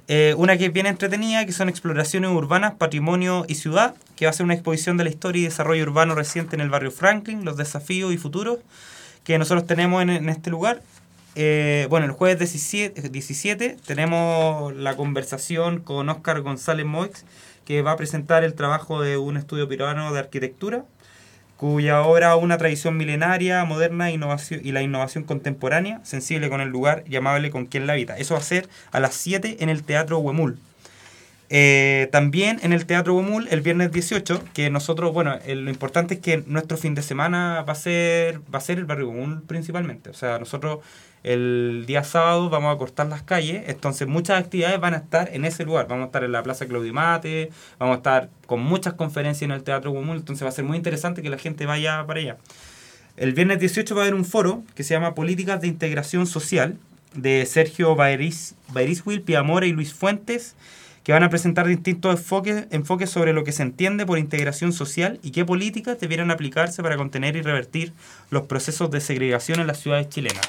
eh, 0.09 0.33
una 0.37 0.57
que 0.57 0.67
es 0.67 0.73
bien 0.73 0.85
entretenida, 0.85 1.45
que 1.45 1.51
son 1.51 1.67
exploraciones 1.67 2.31
urbanas, 2.31 2.75
patrimonio 2.75 3.45
y 3.47 3.55
ciudad, 3.55 3.93
que 4.15 4.25
va 4.25 4.29
a 4.29 4.33
ser 4.33 4.45
una 4.45 4.53
exposición 4.53 4.95
de 4.95 5.03
la 5.03 5.09
historia 5.09 5.41
y 5.41 5.45
desarrollo 5.45 5.83
urbano 5.83 6.15
reciente 6.15 6.55
en 6.55 6.61
el 6.61 6.69
barrio 6.69 6.91
Franklin, 6.91 7.43
los 7.43 7.57
desafíos 7.57 8.13
y 8.13 8.17
futuros 8.17 8.59
que 9.27 9.37
nosotros 9.37 9.67
tenemos 9.67 10.01
en, 10.01 10.29
este 10.29 10.49
lugar. 10.49 10.81
Eh, 11.35 11.85
bueno, 11.89 12.05
el 12.05 12.13
jueves 12.13 12.39
17, 12.39 13.09
17, 13.09 13.75
tenemos 13.85 14.73
la 14.73 14.95
conversación 14.95 15.81
con 15.81 16.07
Oscar 16.07 16.39
González 16.39 16.85
Moix, 16.85 17.25
que 17.65 17.81
va 17.81 17.91
a 17.91 17.97
presentar 17.97 18.45
el 18.45 18.53
trabajo 18.53 19.01
de 19.01 19.17
un 19.17 19.35
estudio 19.35 19.67
peruano 19.67 20.13
de 20.13 20.19
arquitectura 20.19 20.85
cuya 21.57 22.03
obra 22.03 22.37
una 22.37 22.57
tradición 22.57 22.95
milenaria, 22.95 23.65
moderna 23.65 24.11
innovación, 24.11 24.61
y 24.63 24.71
la 24.71 24.81
innovación 24.81 25.25
contemporánea, 25.25 25.99
sensible 26.03 26.49
con 26.49 26.61
el 26.61 26.69
lugar 26.69 27.03
y 27.07 27.17
amable 27.17 27.49
con 27.49 27.65
quien 27.65 27.85
la 27.85 27.93
habita. 27.93 28.15
Eso 28.15 28.35
va 28.35 28.39
a 28.39 28.43
ser 28.43 28.69
a 28.91 28.99
las 29.01 29.15
7 29.15 29.57
en 29.59 29.67
el 29.67 29.83
Teatro 29.83 30.19
Huemul. 30.19 30.59
Eh, 31.49 32.09
también 32.11 32.59
en 32.61 32.73
el 32.73 32.85
Teatro 32.85 33.15
Huemul 33.15 33.47
el 33.49 33.61
viernes 33.61 33.91
18, 33.91 34.43
que 34.53 34.69
nosotros, 34.69 35.13
bueno, 35.13 35.39
lo 35.47 35.69
importante 35.69 36.15
es 36.15 36.19
que 36.19 36.43
nuestro 36.45 36.77
fin 36.77 36.93
de 36.93 37.01
semana 37.01 37.63
va 37.67 37.73
a 37.73 37.75
ser, 37.75 38.41
va 38.53 38.57
a 38.57 38.61
ser 38.61 38.79
el 38.79 38.85
barrio 38.85 39.09
Huemul 39.09 39.43
principalmente. 39.43 40.09
O 40.09 40.13
sea, 40.13 40.39
nosotros 40.39 40.79
el 41.23 41.85
día 41.87 42.03
sábado 42.03 42.49
vamos 42.49 42.75
a 42.75 42.77
cortar 42.77 43.07
las 43.07 43.21
calles, 43.21 43.63
entonces 43.67 44.07
muchas 44.07 44.39
actividades 44.39 44.79
van 44.79 44.93
a 44.93 44.97
estar 44.97 45.29
en 45.33 45.45
ese 45.45 45.63
lugar. 45.63 45.87
Vamos 45.87 46.03
a 46.03 46.05
estar 46.07 46.23
en 46.23 46.31
la 46.31 46.43
Plaza 46.43 46.65
Claudio 46.65 46.93
Mate, 46.93 47.49
vamos 47.79 47.95
a 47.95 47.97
estar 47.97 48.29
con 48.45 48.61
muchas 48.61 48.93
conferencias 48.93 49.43
en 49.43 49.51
el 49.51 49.63
Teatro 49.63 49.91
Huemul, 49.91 50.17
entonces 50.17 50.43
va 50.43 50.49
a 50.49 50.53
ser 50.53 50.65
muy 50.65 50.77
interesante 50.77 51.21
que 51.21 51.29
la 51.29 51.37
gente 51.37 51.65
vaya 51.65 52.05
para 52.05 52.19
allá. 52.19 52.37
El 53.15 53.33
viernes 53.33 53.59
18 53.59 53.95
va 53.95 54.01
a 54.01 54.03
haber 54.03 54.13
un 54.13 54.25
foro 54.25 54.63
que 54.75 54.83
se 54.83 54.93
llama 54.93 55.15
Políticas 55.15 55.61
de 55.61 55.67
Integración 55.67 56.27
Social 56.27 56.77
de 57.15 57.45
Sergio 57.45 57.95
Bairiswil, 57.95 59.21
Piamora 59.21 59.65
y 59.65 59.71
Luis 59.71 59.93
Fuentes 59.93 60.55
que 61.07 61.13
van 61.13 61.23
a 61.23 61.29
presentar 61.29 61.65
distintos 61.65 62.19
enfoques, 62.19 62.65
enfoques 62.69 63.09
sobre 63.09 63.31
lo 63.31 63.45
que 63.45 63.53
se 63.53 63.63
entiende 63.63 64.05
por 64.05 64.19
integración 64.19 64.73
social 64.73 65.21
y 65.23 65.31
qué 65.31 65.45
políticas 65.45 65.97
debieran 66.01 66.31
aplicarse 66.31 66.83
para 66.83 66.97
contener 66.97 67.37
y 67.37 67.41
revertir 67.41 67.93
los 68.29 68.45
procesos 68.45 68.91
de 68.91 68.99
segregación 68.99 69.61
en 69.61 69.67
las 69.67 69.79
ciudades 69.79 70.09
chilenas. 70.09 70.41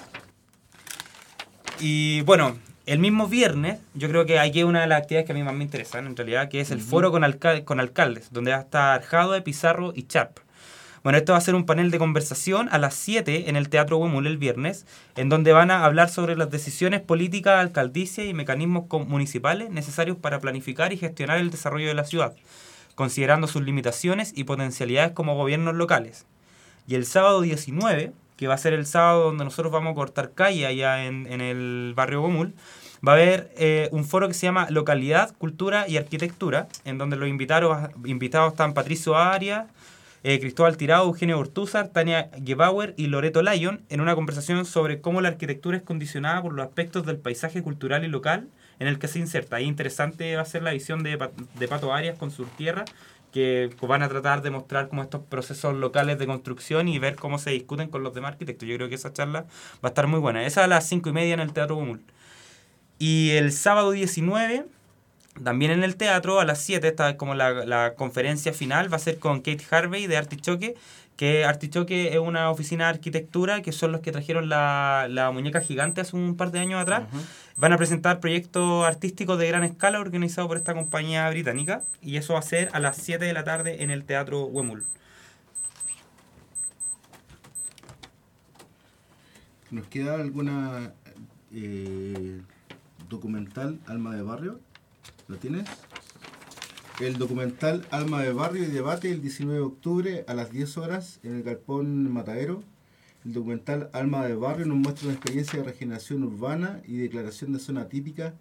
Y 1.79 2.23
bueno, 2.23 2.59
el 2.87 2.99
mismo 2.99 3.29
viernes, 3.29 3.79
yo 3.95 4.09
creo 4.09 4.27
que 4.27 4.41
hay 4.41 4.65
una 4.65 4.81
de 4.81 4.89
las 4.89 5.03
actividades 5.03 5.27
que 5.27 5.33
a 5.33 5.37
mí 5.37 5.45
más 5.45 5.55
me 5.55 5.63
interesan, 5.63 6.09
en 6.09 6.17
realidad, 6.17 6.49
que 6.49 6.61
es 6.61 6.73
el 6.73 6.81
foro 6.81 7.13
con, 7.13 7.23
con 7.65 7.79
alcaldes, 7.79 8.33
donde 8.33 8.51
va 8.51 8.57
a 8.57 8.63
estar 8.63 9.03
Jado, 9.03 9.41
Pizarro 9.45 9.93
y 9.95 10.09
Charp. 10.09 10.41
Bueno, 11.09 11.17
esto 11.21 11.33
va 11.33 11.39
a 11.39 11.41
ser 11.41 11.55
un 11.55 11.65
panel 11.65 11.91
de 11.91 11.99
conversación 11.99 12.69
a 12.71 12.77
las 12.77 12.93
7 12.93 13.49
en 13.49 13.57
el 13.57 13.71
Teatro 13.71 13.97
Huemul 13.97 14.27
el 14.27 14.37
viernes, 14.37 14.85
en 15.17 15.31
donde 15.31 15.55
van 15.55 15.71
a 15.71 15.87
hablar 15.87 16.11
sobre 16.11 16.37
las 16.37 16.51
decisiones 16.51 17.01
políticas, 17.01 17.59
alcaldicias 17.59 18.27
y 18.27 18.35
mecanismos 18.35 18.85
municipales 19.07 19.71
necesarios 19.71 20.19
para 20.19 20.39
planificar 20.39 20.93
y 20.93 20.99
gestionar 20.99 21.39
el 21.39 21.51
desarrollo 21.51 21.89
de 21.89 21.95
la 21.95 22.05
ciudad, 22.05 22.35
considerando 22.95 23.47
sus 23.47 23.63
limitaciones 23.63 24.35
y 24.37 24.45
potencialidades 24.45 25.13
como 25.13 25.35
gobiernos 25.35 25.77
locales. 25.77 26.27
Y 26.87 26.95
el 26.95 27.07
sábado 27.07 27.41
19, 27.41 28.13
que 28.37 28.47
va 28.47 28.53
a 28.53 28.59
ser 28.59 28.75
el 28.75 28.85
sábado 28.85 29.25
donde 29.25 29.45
nosotros 29.45 29.73
vamos 29.73 29.93
a 29.93 29.95
cortar 29.95 30.33
calle 30.33 30.67
allá 30.67 31.07
en, 31.07 31.41
el 31.41 31.95
barrio 31.97 32.23
Huemul, 32.23 32.53
va 32.97 33.13
a 33.13 33.15
haber 33.15 33.51
eh, 33.57 33.89
un 33.93 34.05
foro 34.05 34.29
que 34.29 34.35
se 34.35 34.45
llama 34.45 34.67
Localidad, 34.69 35.35
Cultura 35.39 35.89
y 35.89 35.97
Arquitectura, 35.97 36.69
en 36.85 36.99
donde 36.99 37.17
los 37.17 37.31
invitados, 37.31 37.89
invitados 38.05 38.53
están 38.53 38.75
Patricio 38.75 39.17
Arias, 39.17 39.69
eh, 40.23 40.41
Cristóbal 40.41 40.77
Tirado, 40.77 41.05
Eugenio 41.05 41.39
Ortúzar, 41.39 41.89
Tania 41.89 42.31
Gebauer 42.45 42.95
y 42.97 43.07
Loreto 43.07 43.43
Lyon 43.43 43.85
en 43.89 44.01
una 44.01 44.15
conversación 44.15 44.65
sobre 44.65 45.01
cómo 45.01 45.21
la 45.21 45.29
arquitectura 45.29 45.77
es 45.77 45.83
condicionada 45.83 46.43
por 46.43 46.53
los 46.53 46.67
aspectos 46.67 47.07
del 47.07 47.19
paisaje 47.19 47.63
cultural 47.63 48.05
y 48.05 48.09
local 48.09 48.49
en 48.79 48.89
el 48.89 48.99
que 48.99 49.09
se 49.09 49.19
inserta. 49.19 49.57
Ahí 49.57 49.65
interesante 49.65 50.35
va 50.37 50.43
a 50.43 50.47
ser 50.47 50.63
la 50.63 50.73
visión 50.73 51.03
de, 51.03 51.19
de 51.59 51.69
Pato 51.69 51.93
Arias 51.93 52.19
con 52.19 52.31
su 52.31 52.45
tierra, 52.45 52.85
que 53.33 53.71
van 53.83 54.03
a 54.03 54.09
tratar 54.09 54.43
de 54.43 54.51
mostrar 54.51 54.89
como 54.89 55.03
estos 55.03 55.23
procesos 55.23 55.75
locales 55.77 56.19
de 56.19 56.27
construcción 56.27 56.89
y 56.89 56.99
ver 56.99 57.17
cómo 57.17 57.39
se 57.39 57.51
discuten 57.51 57.89
con 57.89 58.03
los 58.03 58.15
demás 58.15 58.33
arquitectos. 58.33 58.69
Yo 58.69 58.77
creo 58.77 58.89
que 58.89 58.95
esa 58.95 59.13
charla 59.13 59.43
va 59.43 59.47
a 59.85 59.89
estar 59.89 60.07
muy 60.07 60.19
buena. 60.19 60.45
Esa 60.47 60.65
a 60.65 60.67
las 60.67 60.89
cinco 60.89 61.11
y 61.11 61.13
media 61.13 61.35
en 61.35 61.41
el 61.41 61.53
Teatro 61.53 61.77
Gomul. 61.77 62.03
Y 62.99 63.31
el 63.31 63.53
sábado 63.53 63.93
19 63.93 64.67
también 65.43 65.71
en 65.71 65.85
el 65.85 65.97
teatro, 65.97 66.41
a 66.41 66.45
las 66.45 66.61
7, 66.61 66.87
está 66.89 67.17
como 67.17 67.35
la, 67.35 67.65
la, 67.65 67.95
conferencia 67.95 68.53
final, 68.53 68.93
va 68.93 68.97
a 68.97 69.01
ser 69.01 69.19
con 69.19 69.39
Kate 69.39 69.65
Harvey 69.71 70.07
de 70.07 70.17
Artichoque, 70.17 70.75
que 71.17 71.45
Artichoque 71.45 72.13
es 72.13 72.19
una 72.19 72.51
oficina 72.51 72.85
de 72.85 72.91
arquitectura, 72.91 73.61
que 73.61 73.73
son 73.73 73.91
los 73.91 74.01
que 74.01 74.13
trajeron 74.13 74.49
la, 74.49 75.09
la 75.11 75.33
muñeca 75.33 75.61
gigante 75.61 76.01
hace 76.01 76.15
un 76.15 76.37
par 76.37 76.53
de 76.53 76.61
años 76.61 76.81
atrás. 76.81 77.05
Van 77.57 77.73
a 77.73 77.77
presentar 77.77 78.21
proyectos 78.21 78.87
artísticos 78.87 79.37
de 79.39 79.49
gran 79.49 79.65
escala 79.65 79.99
organizados 79.99 80.47
por 80.47 80.57
esta 80.57 80.75
compañía 80.75 81.29
británica, 81.29 81.83
y 82.03 82.19
eso 82.19 82.35
va 82.35 82.39
a 82.39 82.43
ser 82.43 82.69
a 82.73 82.79
las 82.79 82.97
7 82.99 83.25
de 83.25 83.33
la 83.33 83.43
tarde 83.43 83.83
en 83.83 83.91
el 83.91 84.05
Teatro 84.05 84.45
Wemul. 84.45 84.87
¿Nos 89.71 89.87
queda 89.89 90.15
alguna 90.15 90.93
eh, 91.53 92.41
documental 93.09 93.79
Alma 93.87 94.15
de 94.15 94.23
Barrio? 94.23 94.61
¿Lo 95.29 95.37
tienes? 95.37 95.69
El 97.01 97.19
documental 97.19 97.87
Alma 97.91 98.23
de 98.23 98.33
Barrio 98.33 98.65
y 98.65 98.69
Debate 98.69 99.11
el 99.11 99.21
19 99.21 99.61
de 99.61 99.67
octubre 99.67 100.25
a 100.27 100.33
las 100.33 100.51
10 100.51 100.79
horas 100.79 101.21
en 101.23 101.37
el 101.37 101.43
Galpón 101.43 102.11
Matadero. 102.11 102.63
El 103.27 103.35
documental 103.35 103.91
Alma 103.93 104.27
de 104.27 104.35
Barrio 104.35 104.65
nos 104.65 104.79
muestra 104.79 105.05
una 105.05 105.17
experiencia 105.17 105.59
de 105.59 105.67
regeneración 105.67 106.23
urbana 106.23 106.81
y 106.87 106.97
declaración 106.97 107.53
de 107.53 107.59
zona 107.59 107.91
típica 107.91 108.37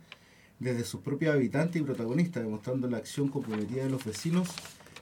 desde 0.60 0.86
sus 0.86 1.02
propios 1.02 1.36
habitantes 1.36 1.82
y 1.82 1.84
protagonistas, 1.84 2.44
demostrando 2.44 2.90
la 2.90 3.00
acción 3.00 3.28
comprometida 3.28 3.84
de 3.84 3.90
los 3.90 4.06
vecinos 4.06 4.48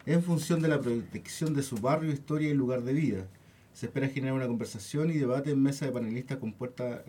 en 0.08 0.24
función 0.24 0.64
de 0.64 0.70
la 0.70 0.82
protección 0.82 1.54
de 1.54 1.62
su 1.62 1.76
barrio, 1.76 2.12
historia 2.12 2.50
y 2.50 2.56
lugar 2.56 2.82
de 2.82 2.94
vida. 2.94 3.28
Se 3.74 3.86
espera 3.86 4.10
generar 4.10 4.34
una 4.34 4.48
conversación 4.48 5.12
y 5.12 5.20
debate 5.20 5.52
en 5.52 5.62
mesa 5.62 5.86
de 5.86 5.92
panelistas 5.92 6.40
con 6.40 6.52
puerta... 6.52 7.04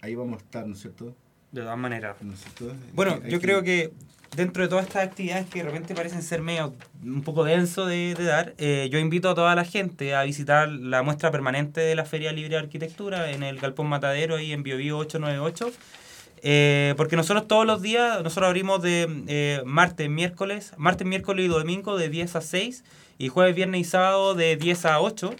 Ahí 0.00 0.14
vamos 0.14 0.40
a 0.40 0.44
estar, 0.44 0.66
¿no 0.66 0.72
es 0.72 0.80
cierto? 0.80 1.14
De 1.52 1.62
todas 1.62 1.78
maneras. 1.78 2.16
Bueno, 2.92 3.12
Hay- 3.14 3.20
hay 3.24 3.30
yo 3.30 3.40
creo 3.40 3.62
que 3.62 3.92
dentro 4.36 4.62
de 4.62 4.68
todas 4.68 4.86
estas 4.86 5.04
actividades 5.04 5.46
que 5.48 5.60
de 5.60 5.64
repente 5.64 5.94
parecen 5.94 6.22
ser 6.22 6.42
medio 6.42 6.74
un 7.02 7.22
poco 7.22 7.44
denso 7.44 7.86
de, 7.86 8.14
de 8.14 8.24
dar, 8.24 8.54
eh, 8.58 8.88
yo 8.92 8.98
invito 8.98 9.30
a 9.30 9.34
toda 9.34 9.54
la 9.54 9.64
gente 9.64 10.14
a 10.14 10.22
visitar 10.24 10.68
la 10.68 11.02
muestra 11.02 11.30
permanente 11.30 11.80
de 11.80 11.94
la 11.94 12.04
Feria 12.04 12.32
Libre 12.32 12.50
de 12.50 12.58
Arquitectura 12.58 13.30
en 13.30 13.42
el 13.42 13.58
Galpón 13.58 13.86
Matadero 13.86 14.36
ahí 14.36 14.52
en 14.52 14.62
Biobío 14.62 14.98
898. 14.98 15.72
Eh, 16.42 16.94
porque 16.96 17.16
nosotros 17.16 17.48
todos 17.48 17.66
los 17.66 17.82
días, 17.82 18.22
nosotros 18.22 18.46
abrimos 18.46 18.80
de 18.80 19.08
eh, 19.26 19.62
martes, 19.64 20.08
miércoles, 20.08 20.72
martes, 20.76 21.04
miércoles 21.06 21.44
y 21.46 21.48
domingo 21.48 21.96
de 21.96 22.08
10 22.08 22.36
a 22.36 22.40
6 22.42 22.84
y 23.18 23.26
jueves, 23.28 23.56
viernes 23.56 23.80
y 23.80 23.84
sábado 23.84 24.34
de 24.34 24.56
10 24.56 24.84
a 24.84 25.00
8. 25.00 25.34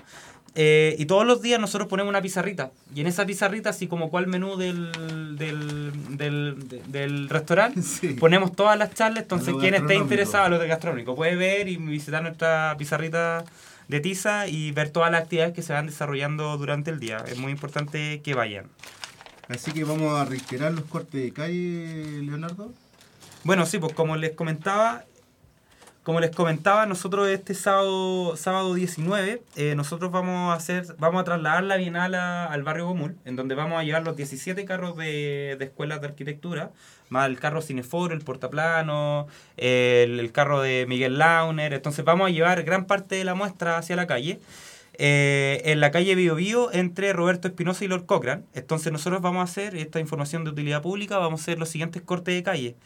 Eh, 0.60 0.96
y 0.98 1.06
todos 1.06 1.24
los 1.24 1.40
días 1.40 1.60
nosotros 1.60 1.88
ponemos 1.88 2.10
una 2.10 2.20
pizarrita. 2.20 2.72
Y 2.92 3.00
en 3.02 3.06
esa 3.06 3.24
pizarrita, 3.24 3.70
así 3.70 3.86
como 3.86 4.10
cuál 4.10 4.26
menú 4.26 4.56
del, 4.56 4.90
del, 5.38 5.92
del, 6.16 6.68
de- 6.68 6.82
del 6.88 7.28
restaurante, 7.28 7.80
Sí. 7.82 8.08
ponemos 8.14 8.56
todas 8.56 8.76
las 8.76 8.92
charlas. 8.92 9.22
Entonces, 9.22 9.54
quien 9.60 9.74
esté 9.74 9.94
interesado 9.94 10.46
en 10.46 10.50
lo 10.52 10.58
de 10.58 10.66
gastronómico 10.66 11.14
puede 11.14 11.36
ver 11.36 11.68
y 11.68 11.76
visitar 11.76 12.22
nuestra 12.22 12.74
pizarrita 12.76 13.44
de 13.86 14.00
tiza 14.00 14.48
y 14.48 14.72
ver 14.72 14.90
todas 14.90 15.12
las 15.12 15.22
actividades 15.22 15.54
que 15.54 15.62
se 15.62 15.72
van 15.72 15.86
desarrollando 15.86 16.56
durante 16.58 16.90
el 16.90 16.98
día. 16.98 17.18
Es 17.28 17.38
muy 17.38 17.52
importante 17.52 18.20
que 18.22 18.34
vayan. 18.34 18.66
Así 19.48 19.70
que 19.72 19.84
vamos 19.84 20.12
a 20.18 20.24
reiterar 20.24 20.72
los 20.72 20.84
cortes 20.86 21.22
de 21.22 21.32
calle, 21.32 22.20
Leonardo. 22.22 22.72
Bueno, 23.44 23.64
sí, 23.64 23.78
pues 23.78 23.94
como 23.94 24.16
les 24.16 24.32
comentaba, 24.32 25.04
como 26.08 26.20
les 26.20 26.30
comentaba, 26.30 26.86
nosotros 26.86 27.28
este 27.28 27.52
sábado, 27.52 28.34
sábado 28.38 28.72
19, 28.72 29.42
eh, 29.56 29.74
nosotros 29.74 30.10
vamos 30.10 30.50
a 30.50 30.54
hacer, 30.54 30.86
vamos 30.98 31.20
a 31.20 31.24
trasladar 31.24 31.64
la 31.64 31.76
Bienal 31.76 32.14
al 32.14 32.62
barrio 32.62 32.86
Gomul, 32.86 33.18
en 33.26 33.36
donde 33.36 33.54
vamos 33.54 33.78
a 33.78 33.84
llevar 33.84 34.04
los 34.04 34.16
17 34.16 34.64
carros 34.64 34.96
de, 34.96 35.56
de 35.58 35.64
escuelas 35.66 36.00
de 36.00 36.06
arquitectura, 36.06 36.70
más 37.10 37.28
el 37.28 37.38
carro 37.38 37.60
Cineforo, 37.60 38.14
el 38.14 38.22
portaplano, 38.22 39.26
el, 39.58 40.32
carro 40.32 40.62
de 40.62 40.86
Miguel 40.88 41.18
Launer, 41.18 41.74
entonces 41.74 42.06
vamos 42.06 42.28
a 42.28 42.30
llevar 42.30 42.62
gran 42.62 42.86
parte 42.86 43.16
de 43.16 43.24
la 43.24 43.34
muestra 43.34 43.76
hacia 43.76 43.94
la 43.94 44.06
calle. 44.06 44.40
eh, 44.94 45.60
en 45.66 45.78
la 45.80 45.90
calle 45.90 46.14
Bio 46.14 46.36
Bio 46.36 46.72
entre 46.72 47.12
Roberto 47.12 47.48
Espinosa 47.48 47.84
y 47.84 47.88
Lord 47.88 48.06
Cochran. 48.06 48.46
Entonces 48.54 48.90
nosotros 48.92 49.20
vamos 49.20 49.40
a 49.40 49.44
hacer 49.44 49.76
esta 49.76 50.00
información 50.00 50.44
de 50.44 50.50
utilidad 50.52 50.80
pública, 50.80 51.18
vamos 51.18 51.40
a 51.40 51.42
hacer 51.42 51.58
los 51.58 51.68
siguientes 51.68 52.00
cortes 52.00 52.34
de 52.34 52.42
calle. 52.42 52.76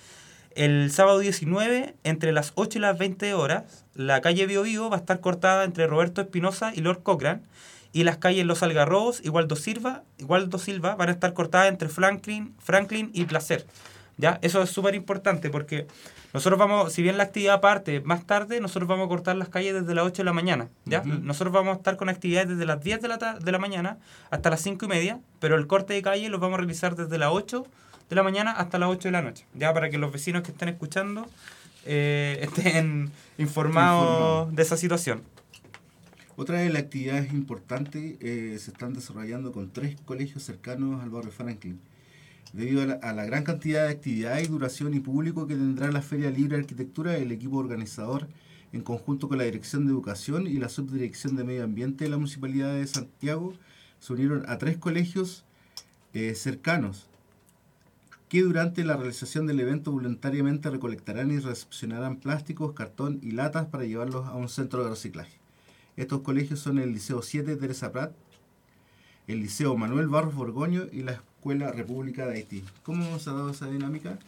El 0.57 0.91
sábado 0.91 1.19
19, 1.19 1.95
entre 2.05 2.33
las 2.33 2.53
8 2.55 2.79
y 2.79 2.81
las 2.81 2.99
20 2.99 3.35
horas, 3.35 3.85
la 3.95 4.21
calle 4.21 4.47
Bio 4.47 4.63
Bio 4.63 4.91
va 4.91 4.97
a 4.97 5.01
estar 5.01 5.21
cortada 5.21 5.65
entre 5.65 5.87
Roberto 5.87 6.21
Espinosa 6.21 6.73
y 6.75 6.81
Lord 6.81 7.03
Cochran. 7.03 7.43
Y 7.95 8.05
las 8.05 8.17
calles 8.17 8.47
Los 8.47 8.63
Algarrobos 8.63 9.21
y 9.23 9.29
Waldo 9.29 9.55
Silva, 9.55 10.03
Waldo 10.23 10.59
Silva 10.59 10.95
van 10.95 11.11
a 11.11 11.13
estar 11.13 11.35
cortadas 11.35 11.69
entre 11.69 11.91
Franklin, 11.91 12.55
Franklin 12.59 13.11
y 13.13 13.27
Placer. 13.27 13.67
¿Ya? 14.17 14.39
Eso 14.43 14.63
es 14.63 14.71
súper 14.71 14.95
importante 14.95 15.51
porque 15.51 15.87
nosotros 16.33 16.59
vamos, 16.59 16.93
si 16.93 17.03
bien 17.03 17.19
la 17.19 17.25
actividad 17.25 17.61
parte 17.61 18.01
más 18.01 18.27
tarde, 18.27 18.61
nosotros 18.61 18.89
vamos 18.89 19.07
a 19.07 19.09
cortar 19.09 19.37
las 19.37 19.51
calles 19.51 19.75
desde 19.75 19.95
las 19.95 20.07
8 20.07 20.23
de 20.23 20.25
la 20.25 20.33
mañana. 20.33 20.69
¿ya? 20.87 21.01
Ujú. 21.01 21.19
Nosotros 21.21 21.53
vamos 21.53 21.75
a 21.75 21.77
estar 21.79 21.97
con 21.97 22.09
actividades 22.09 22.49
desde 22.49 22.65
las 22.65 22.83
10 22.83 23.03
de 23.03 23.09
la, 23.09 23.19
de 23.19 23.53
la 23.53 23.59
mañana 23.59 23.99
hasta 24.31 24.49
las 24.49 24.63
5 24.63 24.87
y 24.87 24.89
media, 24.89 25.21
pero 25.41 25.57
el 25.57 25.67
corte 25.67 25.93
de 25.93 26.03
calle 26.03 26.29
los 26.31 26.41
vamos 26.41 26.55
a 26.55 26.59
realizar 26.59 26.97
desde 26.97 27.19
las 27.19 27.31
8 27.33 27.67
de 28.09 28.17
la 28.17 28.23
mañana 28.23 28.53
hasta 28.53 28.79
las 28.79 28.89
8 28.91 29.09
de 29.09 29.13
la 29.13 29.23
noche. 29.23 29.47
Ya 29.55 29.73
para 29.73 29.91
que 29.91 29.99
los 29.99 30.13
vecinos 30.13 30.43
que 30.43 30.53
estén 30.53 30.69
escuchando 30.69 31.27
eh, 31.85 32.39
estén 32.43 33.11
informados 33.39 34.55
de 34.55 34.63
esa 34.63 34.77
situación. 34.77 35.23
Otra 36.37 36.61
de 36.61 36.71
las 36.71 36.83
actividades 36.83 37.33
importantes 37.33 38.17
eh, 38.21 38.57
se 38.59 38.71
están 38.71 38.95
desarrollando 38.95 39.53
con 39.53 39.71
tres 39.71 39.97
colegios 40.05 40.43
cercanos 40.43 41.03
al 41.03 41.11
barrio 41.11 41.31
Franklin. 41.31 41.81
Debido 42.53 42.83
a 42.83 42.87
la, 42.87 42.95
a 42.95 43.13
la 43.13 43.25
gran 43.25 43.45
cantidad 43.45 43.87
de 43.87 43.93
actividades, 43.93 44.49
duración 44.49 44.95
y 44.95 45.01
público 45.01 45.47
que 45.47 45.55
tendrá 45.55 45.91
la 45.91 46.03
Feria 46.03 46.31
Libre 46.31 46.57
de 46.57 46.63
Arquitectura, 46.63 47.17
el 47.17 47.33
equipo 47.33 47.57
organizador, 47.57 48.29
en 48.73 48.83
conjunto 48.83 49.29
con 49.29 49.39
la 49.39 49.45
Dirección 49.45 49.87
de 49.87 49.93
Educación 49.93 50.47
y 50.47 50.55
la 50.55 50.69
Subdirección 50.69 51.37
de 51.37 51.45
Medio 51.45 51.65
Ambiente 51.65 52.05
de 52.05 52.11
la 52.11 52.17
Municipalidad 52.17 52.75
de 52.75 52.87
Santiago, 52.87 53.55
se 54.01 54.13
unieron 54.13 54.45
a 54.49 54.59
tres 54.59 54.79
colegios 54.79 55.45
eh, 56.15 56.35
cercanos 56.35 57.09
que 58.33 58.41
durante 58.41 58.83
la 58.83 58.97
realización 58.97 59.47
del 59.47 59.61
evento 59.61 59.93
voluntariamente 59.93 60.71
recolectarán 60.71 61.31
y 61.31 61.39
recepcionarán 61.39 62.17
plásticos, 62.17 62.73
cartón 62.73 63.21
y 63.23 63.33
latas 63.33 63.67
para 63.67 63.85
llevarlos 63.85 64.27
a 64.27 64.33
un 64.33 64.49
centro 64.49 64.83
de 64.83 64.89
reciclaje. 64.89 65.39
Estos 65.99 66.23
colegios 66.23 66.59
son 66.59 66.79
el 66.79 66.95
Liceo 66.95 67.21
7 67.21 67.57
Teresa 67.57 67.93
Prat, 67.93 68.15
el 69.27 69.41
Liceo 69.41 69.77
Manuel 69.77 70.09
Barros 70.09 70.35
Borgoño 70.35 70.85
y 70.91 71.03
la 71.03 71.13
Escuela 71.13 71.73
República 71.73 72.25
de 72.25 72.37
Haití. 72.37 72.65
¿Cómo 72.85 73.19
se 73.19 73.29
ha 73.29 73.35
dado 73.35 73.51
esa 73.51 73.67
dinámica? 73.67 74.19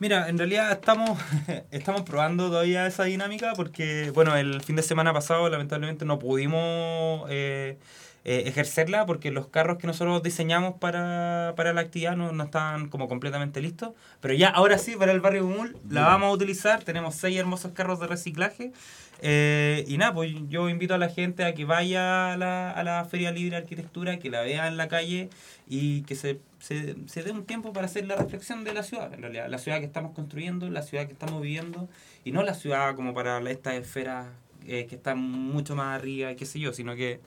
Mira, 0.00 0.28
en 0.28 0.38
realidad 0.38 0.70
estamos, 0.70 1.18
estamos 1.72 2.02
probando 2.02 2.48
todavía 2.48 2.86
esa 2.86 3.04
dinámica 3.04 3.54
porque, 3.56 4.12
bueno, 4.14 4.36
el 4.36 4.60
fin 4.62 4.76
de 4.76 4.82
semana 4.82 5.12
pasado 5.12 5.48
lamentablemente 5.48 6.04
no 6.04 6.20
pudimos 6.20 7.26
eh, 7.28 7.78
eh, 8.24 8.44
ejercerla 8.46 9.06
porque 9.06 9.32
los 9.32 9.48
carros 9.48 9.78
que 9.78 9.88
nosotros 9.88 10.22
diseñamos 10.22 10.74
para, 10.74 11.54
para 11.56 11.72
la 11.72 11.80
actividad 11.80 12.16
no, 12.16 12.30
no 12.30 12.44
estaban 12.44 12.88
como 12.88 13.08
completamente 13.08 13.60
listos. 13.60 13.90
Pero 14.20 14.34
ya, 14.34 14.50
ahora 14.50 14.78
sí, 14.78 14.94
para 14.94 15.10
el 15.10 15.20
barrio 15.20 15.44
Gumul 15.46 15.76
la 15.90 16.02
vamos 16.02 16.28
a 16.28 16.32
utilizar. 16.32 16.84
Tenemos 16.84 17.16
seis 17.16 17.36
hermosos 17.36 17.72
carros 17.72 17.98
de 17.98 18.06
reciclaje. 18.06 18.72
Eh, 19.20 19.84
y 19.88 19.98
nada, 19.98 20.14
pues 20.14 20.32
yo 20.48 20.68
invito 20.68 20.94
a 20.94 20.98
la 20.98 21.08
gente 21.08 21.44
a 21.44 21.54
que 21.54 21.64
vaya 21.64 22.32
a 22.32 22.36
la, 22.36 22.70
a 22.70 22.84
la 22.84 23.04
Feria 23.04 23.32
Libre 23.32 23.50
de 23.50 23.56
Arquitectura, 23.62 24.18
que 24.18 24.30
la 24.30 24.42
vea 24.42 24.68
en 24.68 24.76
la 24.76 24.88
calle 24.88 25.28
y 25.68 26.02
que 26.02 26.14
se, 26.14 26.40
se, 26.60 26.94
se 27.06 27.22
dé 27.22 27.32
un 27.32 27.44
tiempo 27.44 27.72
para 27.72 27.86
hacer 27.86 28.06
la 28.06 28.16
reflexión 28.16 28.64
de 28.64 28.74
la 28.74 28.82
ciudad, 28.82 29.12
en 29.12 29.22
realidad. 29.22 29.48
La 29.48 29.58
ciudad 29.58 29.80
que 29.80 29.86
estamos 29.86 30.12
construyendo, 30.14 30.70
la 30.70 30.82
ciudad 30.82 31.06
que 31.06 31.12
estamos 31.12 31.42
viviendo, 31.42 31.88
y 32.24 32.32
no 32.32 32.42
la 32.42 32.54
ciudad 32.54 32.94
como 32.94 33.12
para 33.14 33.38
estas 33.50 33.74
esferas 33.74 34.28
eh, 34.66 34.86
que 34.86 34.96
están 34.96 35.18
mucho 35.18 35.74
más 35.74 35.98
arriba, 35.98 36.34
qué 36.34 36.46
sé 36.46 36.60
yo, 36.60 36.72
sino 36.72 36.94
que, 36.94 37.20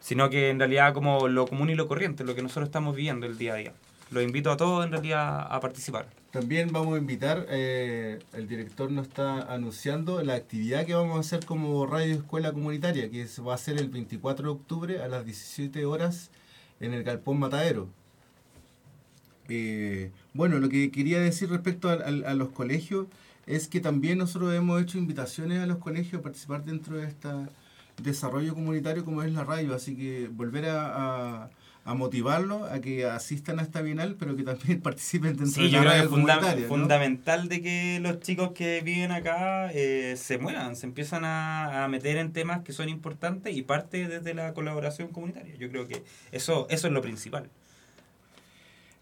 sino 0.00 0.28
que 0.30 0.50
en 0.50 0.58
realidad 0.58 0.92
como 0.92 1.28
lo 1.28 1.46
común 1.46 1.70
y 1.70 1.74
lo 1.74 1.88
corriente, 1.88 2.24
lo 2.24 2.34
que 2.34 2.42
nosotros 2.42 2.66
estamos 2.66 2.94
viviendo 2.94 3.26
el 3.26 3.38
día 3.38 3.54
a 3.54 3.56
día. 3.56 3.72
Los 4.14 4.22
invito 4.22 4.52
a 4.52 4.56
todos 4.56 4.86
en 4.86 4.92
realidad 4.92 5.44
a 5.50 5.58
participar. 5.58 6.06
También 6.30 6.70
vamos 6.70 6.94
a 6.94 6.98
invitar, 6.98 7.46
eh, 7.50 8.20
el 8.32 8.46
director 8.46 8.88
nos 8.92 9.08
está 9.08 9.52
anunciando 9.52 10.22
la 10.22 10.34
actividad 10.34 10.86
que 10.86 10.94
vamos 10.94 11.16
a 11.16 11.20
hacer 11.20 11.44
como 11.44 11.84
Radio 11.84 12.14
Escuela 12.14 12.52
Comunitaria, 12.52 13.10
que 13.10 13.26
se 13.26 13.42
va 13.42 13.52
a 13.52 13.54
hacer 13.56 13.76
el 13.76 13.88
24 13.88 14.44
de 14.44 14.52
octubre 14.52 15.02
a 15.02 15.08
las 15.08 15.24
17 15.24 15.84
horas 15.84 16.30
en 16.78 16.94
el 16.94 17.02
Galpón 17.02 17.40
Matadero. 17.40 17.88
Eh, 19.48 20.12
bueno, 20.32 20.60
lo 20.60 20.68
que 20.68 20.92
quería 20.92 21.18
decir 21.18 21.50
respecto 21.50 21.90
a, 21.90 22.34
los 22.34 22.50
colegios 22.50 23.08
es 23.46 23.66
que 23.66 23.80
también 23.80 24.18
nosotros 24.18 24.54
hemos 24.54 24.80
hecho 24.80 24.96
invitaciones 24.96 25.58
a 25.58 25.66
los 25.66 25.78
colegios 25.78 26.20
a 26.20 26.22
participar 26.22 26.64
dentro 26.64 26.98
de 26.98 27.08
este 27.08 27.30
desarrollo 28.00 28.54
comunitario 28.54 29.04
como 29.04 29.24
es 29.24 29.32
la 29.32 29.42
radio, 29.42 29.74
así 29.74 29.96
que 29.96 30.28
volver 30.28 30.66
a, 30.68 31.50
a 31.84 31.94
motivarlos 31.94 32.70
a 32.70 32.80
que 32.80 33.04
asistan 33.04 33.58
a 33.58 33.62
esta 33.62 33.82
bienal, 33.82 34.16
pero 34.18 34.36
que 34.36 34.42
también 34.42 34.80
participen 34.82 35.36
dentro 35.36 35.46
Sí, 35.46 35.62
de 35.64 35.70
yo 35.70 35.84
la 35.84 36.06
creo 36.06 36.10
que 36.56 36.64
fundamental 36.66 37.48
de 37.48 37.60
que 37.60 37.98
los 38.00 38.20
chicos 38.20 38.52
que 38.52 38.80
viven 38.82 39.12
acá 39.12 39.70
eh, 39.72 40.14
se 40.16 40.38
muevan, 40.38 40.76
se 40.76 40.86
empiezan 40.86 41.24
a, 41.24 41.84
a 41.84 41.88
meter 41.88 42.16
en 42.16 42.32
temas 42.32 42.62
que 42.62 42.72
son 42.72 42.88
importantes 42.88 43.54
y 43.54 43.62
parte 43.62 44.08
desde 44.08 44.34
la 44.34 44.54
colaboración 44.54 45.08
comunitaria. 45.08 45.54
Yo 45.56 45.68
creo 45.68 45.86
que 45.86 46.02
eso, 46.32 46.66
eso 46.70 46.86
es 46.86 46.92
lo 46.92 47.02
principal. 47.02 47.50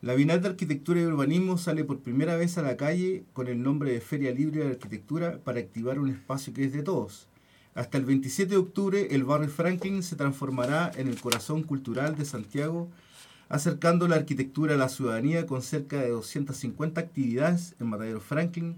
La 0.00 0.14
Bienal 0.14 0.42
de 0.42 0.48
Arquitectura 0.48 1.00
y 1.00 1.04
Urbanismo 1.04 1.58
sale 1.58 1.84
por 1.84 2.00
primera 2.00 2.34
vez 2.34 2.58
a 2.58 2.62
la 2.62 2.76
calle 2.76 3.22
con 3.32 3.46
el 3.46 3.62
nombre 3.62 3.92
de 3.92 4.00
Feria 4.00 4.32
Libre 4.32 4.64
de 4.64 4.70
Arquitectura 4.70 5.38
para 5.44 5.60
activar 5.60 6.00
un 6.00 6.08
espacio 6.08 6.52
que 6.52 6.64
es 6.64 6.72
de 6.72 6.82
todos. 6.82 7.28
Hasta 7.74 7.96
el 7.96 8.04
27 8.04 8.50
de 8.50 8.56
octubre, 8.58 9.08
el 9.12 9.24
barrio 9.24 9.48
Franklin 9.48 10.02
se 10.02 10.14
transformará 10.14 10.90
en 10.96 11.08
el 11.08 11.18
corazón 11.18 11.62
cultural 11.62 12.16
de 12.16 12.26
Santiago, 12.26 12.90
acercando 13.48 14.08
la 14.08 14.16
arquitectura 14.16 14.74
a 14.74 14.76
la 14.78 14.90
ciudadanía 14.90 15.46
con 15.46 15.62
cerca 15.62 16.00
de 16.00 16.10
250 16.10 17.00
actividades 17.00 17.74
en 17.80 17.86
Matadero 17.86 18.20
Franklin, 18.20 18.76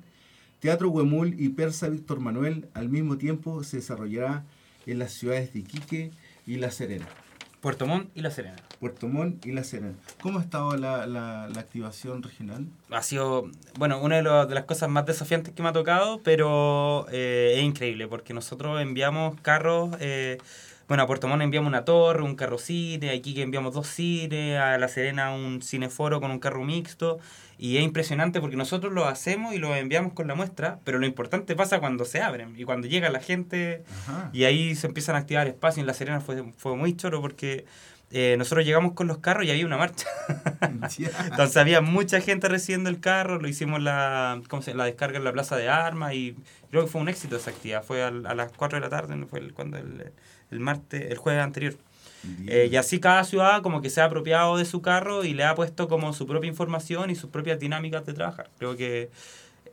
Teatro 0.60 0.90
Huemul 0.90 1.34
y 1.40 1.48
Persa 1.48 1.88
Víctor 1.88 2.20
Manuel. 2.20 2.68
Al 2.72 2.88
mismo 2.88 3.18
tiempo 3.18 3.64
se 3.64 3.78
desarrollará 3.78 4.44
en 4.86 5.00
las 5.00 5.12
ciudades 5.12 5.52
de 5.52 5.58
Iquique 5.60 6.10
y 6.46 6.56
La 6.56 6.70
Serena. 6.70 7.08
Puerto 7.60 7.86
Montt 7.86 8.10
y 8.14 8.20
La 8.20 8.30
Serena. 8.30 8.56
Puerto 8.84 9.08
Montt 9.08 9.46
y 9.46 9.52
La 9.52 9.64
Serena. 9.64 9.94
¿Cómo 10.20 10.38
ha 10.38 10.42
estado 10.42 10.76
la, 10.76 11.06
la, 11.06 11.48
la 11.48 11.58
activación 11.60 12.22
regional? 12.22 12.66
Ha 12.90 13.00
sido, 13.02 13.50
bueno, 13.78 13.98
una 13.98 14.16
de, 14.16 14.22
los- 14.22 14.46
de 14.46 14.54
las 14.54 14.64
cosas 14.64 14.90
más 14.90 15.06
desafiantes 15.06 15.54
que 15.54 15.62
me 15.62 15.70
ha 15.70 15.72
tocado, 15.72 16.20
pero 16.22 17.06
eh, 17.10 17.54
es 17.56 17.62
increíble 17.64 18.06
porque 18.08 18.34
nosotros 18.34 18.82
enviamos 18.82 19.40
carros, 19.40 19.96
eh, 20.00 20.36
bueno, 20.86 21.02
a 21.02 21.06
Puerto 21.06 21.28
Montt 21.28 21.40
enviamos 21.40 21.66
una 21.68 21.86
torre, 21.86 22.22
un 22.22 22.34
carro 22.36 22.58
cine, 22.58 23.08
aquí 23.08 23.32
que 23.32 23.40
enviamos 23.40 23.72
dos 23.72 23.86
cines, 23.86 24.58
a 24.60 24.76
La 24.76 24.88
Serena 24.88 25.32
un 25.34 25.62
cineforo 25.62 26.20
con 26.20 26.30
un 26.30 26.38
carro 26.38 26.62
mixto, 26.62 27.18
y 27.56 27.78
es 27.78 27.84
impresionante 27.84 28.38
porque 28.42 28.56
nosotros 28.58 28.92
lo 28.92 29.06
hacemos 29.06 29.54
y 29.54 29.58
lo 29.58 29.74
enviamos 29.74 30.12
con 30.12 30.26
la 30.28 30.34
muestra, 30.34 30.78
pero 30.84 30.98
lo 30.98 31.06
importante 31.06 31.56
pasa 31.56 31.80
cuando 31.80 32.04
se 32.04 32.20
abren 32.20 32.52
y 32.58 32.64
cuando 32.64 32.86
llega 32.86 33.08
la 33.08 33.20
gente 33.20 33.82
Ajá. 34.02 34.28
y 34.34 34.44
ahí 34.44 34.74
se 34.74 34.88
empiezan 34.88 35.14
a 35.16 35.20
activar 35.20 35.46
espacios. 35.46 35.78
En 35.78 35.86
La 35.86 35.94
Serena 35.94 36.20
fue, 36.20 36.44
fue 36.58 36.76
muy 36.76 36.94
choro 36.94 37.22
porque 37.22 37.64
eh, 38.10 38.36
nosotros 38.38 38.64
llegamos 38.64 38.92
con 38.92 39.06
los 39.06 39.18
carros 39.18 39.44
y 39.44 39.50
había 39.50 39.66
una 39.66 39.76
marcha. 39.76 40.06
Entonces 41.24 41.56
había 41.56 41.80
mucha 41.80 42.20
gente 42.20 42.48
recibiendo 42.48 42.90
el 42.90 43.00
carro, 43.00 43.40
lo 43.40 43.48
hicimos 43.48 43.82
la, 43.82 44.40
¿cómo 44.48 44.62
se, 44.62 44.74
la 44.74 44.84
descarga 44.84 45.18
en 45.18 45.24
la 45.24 45.32
plaza 45.32 45.56
de 45.56 45.68
armas 45.68 46.14
y 46.14 46.36
creo 46.70 46.84
que 46.84 46.90
fue 46.90 47.00
un 47.00 47.08
éxito 47.08 47.36
esa 47.36 47.50
actividad. 47.50 47.82
Fue 47.82 48.02
a, 48.02 48.10
las 48.10 48.52
4 48.52 48.76
de 48.76 48.80
la 48.80 48.90
tarde, 48.90 49.26
fue 49.26 49.40
el, 49.40 49.54
cuando 49.54 49.78
el, 49.78 50.12
el 50.50 50.60
martes, 50.60 51.10
el 51.10 51.18
jueves 51.18 51.42
anterior. 51.42 51.76
Eh, 52.46 52.68
y 52.70 52.76
así 52.76 53.00
cada 53.00 53.24
ciudad 53.24 53.62
como 53.62 53.82
que 53.82 53.90
se 53.90 54.00
ha 54.00 54.04
apropiado 54.04 54.56
de 54.56 54.64
su 54.64 54.80
carro 54.80 55.24
y 55.24 55.34
le 55.34 55.44
ha 55.44 55.54
puesto 55.54 55.88
como 55.88 56.12
su 56.12 56.26
propia 56.26 56.48
información 56.48 57.10
y 57.10 57.14
sus 57.14 57.30
propias 57.30 57.58
dinámicas 57.58 58.06
de 58.06 58.14
trabajar. 58.14 58.50
Creo 58.58 58.76
que 58.76 59.10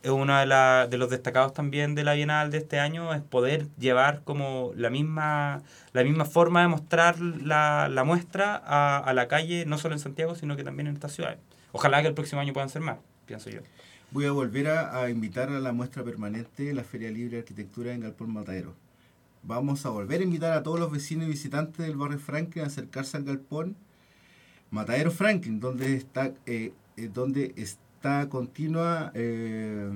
uno 0.03 0.37
de, 0.37 0.87
de 0.89 0.97
los 0.97 1.09
destacados 1.09 1.53
también 1.53 1.93
de 1.95 2.03
la 2.03 2.13
Bienal 2.13 2.49
de 2.49 2.57
este 2.57 2.79
año 2.79 3.13
es 3.13 3.21
poder 3.21 3.67
llevar 3.77 4.23
como 4.23 4.71
la 4.75 4.89
misma, 4.89 5.61
la 5.93 6.03
misma 6.03 6.25
forma 6.25 6.61
de 6.61 6.67
mostrar 6.67 7.19
la, 7.19 7.87
la 7.89 8.03
muestra 8.03 8.55
a, 8.65 8.97
a, 8.97 9.13
la 9.13 9.27
calle, 9.27 9.65
no 9.65 9.77
solo 9.77 9.93
en 9.93 9.99
Santiago, 9.99 10.35
sino 10.35 10.55
que 10.55 10.63
también 10.63 10.87
en 10.87 10.95
estas 10.95 11.13
ciudades. 11.13 11.39
Ojalá 11.71 12.01
que 12.01 12.07
el 12.07 12.13
próximo 12.13 12.41
año 12.41 12.53
puedan 12.53 12.69
ser 12.69 12.81
más, 12.81 12.97
pienso 13.25 13.49
yo. 13.49 13.61
Voy 14.11 14.25
a 14.25 14.31
volver 14.31 14.67
a, 14.67 14.97
a 15.01 15.09
invitar 15.09 15.49
a 15.49 15.59
la 15.59 15.71
muestra 15.71 16.03
permanente 16.03 16.73
la 16.73 16.83
Feria 16.83 17.11
Libre 17.11 17.37
de 17.37 17.39
Arquitectura 17.39 17.93
en 17.93 18.01
Galpón 18.01 18.33
Matadero. 18.33 18.73
Vamos 19.43 19.85
a 19.85 19.89
volver 19.89 20.21
a 20.21 20.23
invitar 20.23 20.53
a 20.53 20.63
todos 20.63 20.79
los 20.79 20.91
vecinos 20.91 21.27
y 21.27 21.31
visitantes 21.31 21.85
del 21.85 21.95
barrio 21.95 22.19
Franklin 22.19 22.63
a 22.63 22.67
acercarse 22.67 23.17
al 23.17 23.23
galpón 23.23 23.75
Matadero 24.71 25.11
Franklin, 25.11 25.59
donde 25.59 25.95
está, 25.95 26.33
eh, 26.45 26.73
eh 26.97 27.09
donde 27.13 27.53
está 28.01 28.29
continua, 28.29 29.11
eh, 29.13 29.87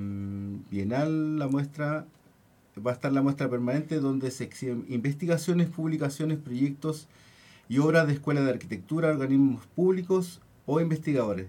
bienal 0.69 1.39
la 1.39 1.47
muestra, 1.47 2.05
va 2.77 2.91
a 2.91 2.93
estar 2.93 3.11
la 3.11 3.23
muestra 3.23 3.49
permanente 3.49 3.99
donde 3.99 4.29
se 4.29 4.43
exhiben 4.43 4.85
investigaciones, 4.89 5.69
publicaciones, 5.69 6.37
proyectos 6.37 7.07
y 7.67 7.79
obras 7.79 8.05
de 8.05 8.13
escuelas 8.13 8.45
de 8.45 8.51
arquitectura, 8.51 9.09
organismos 9.09 9.65
públicos 9.75 10.39
o 10.67 10.79
investigadores. 10.79 11.47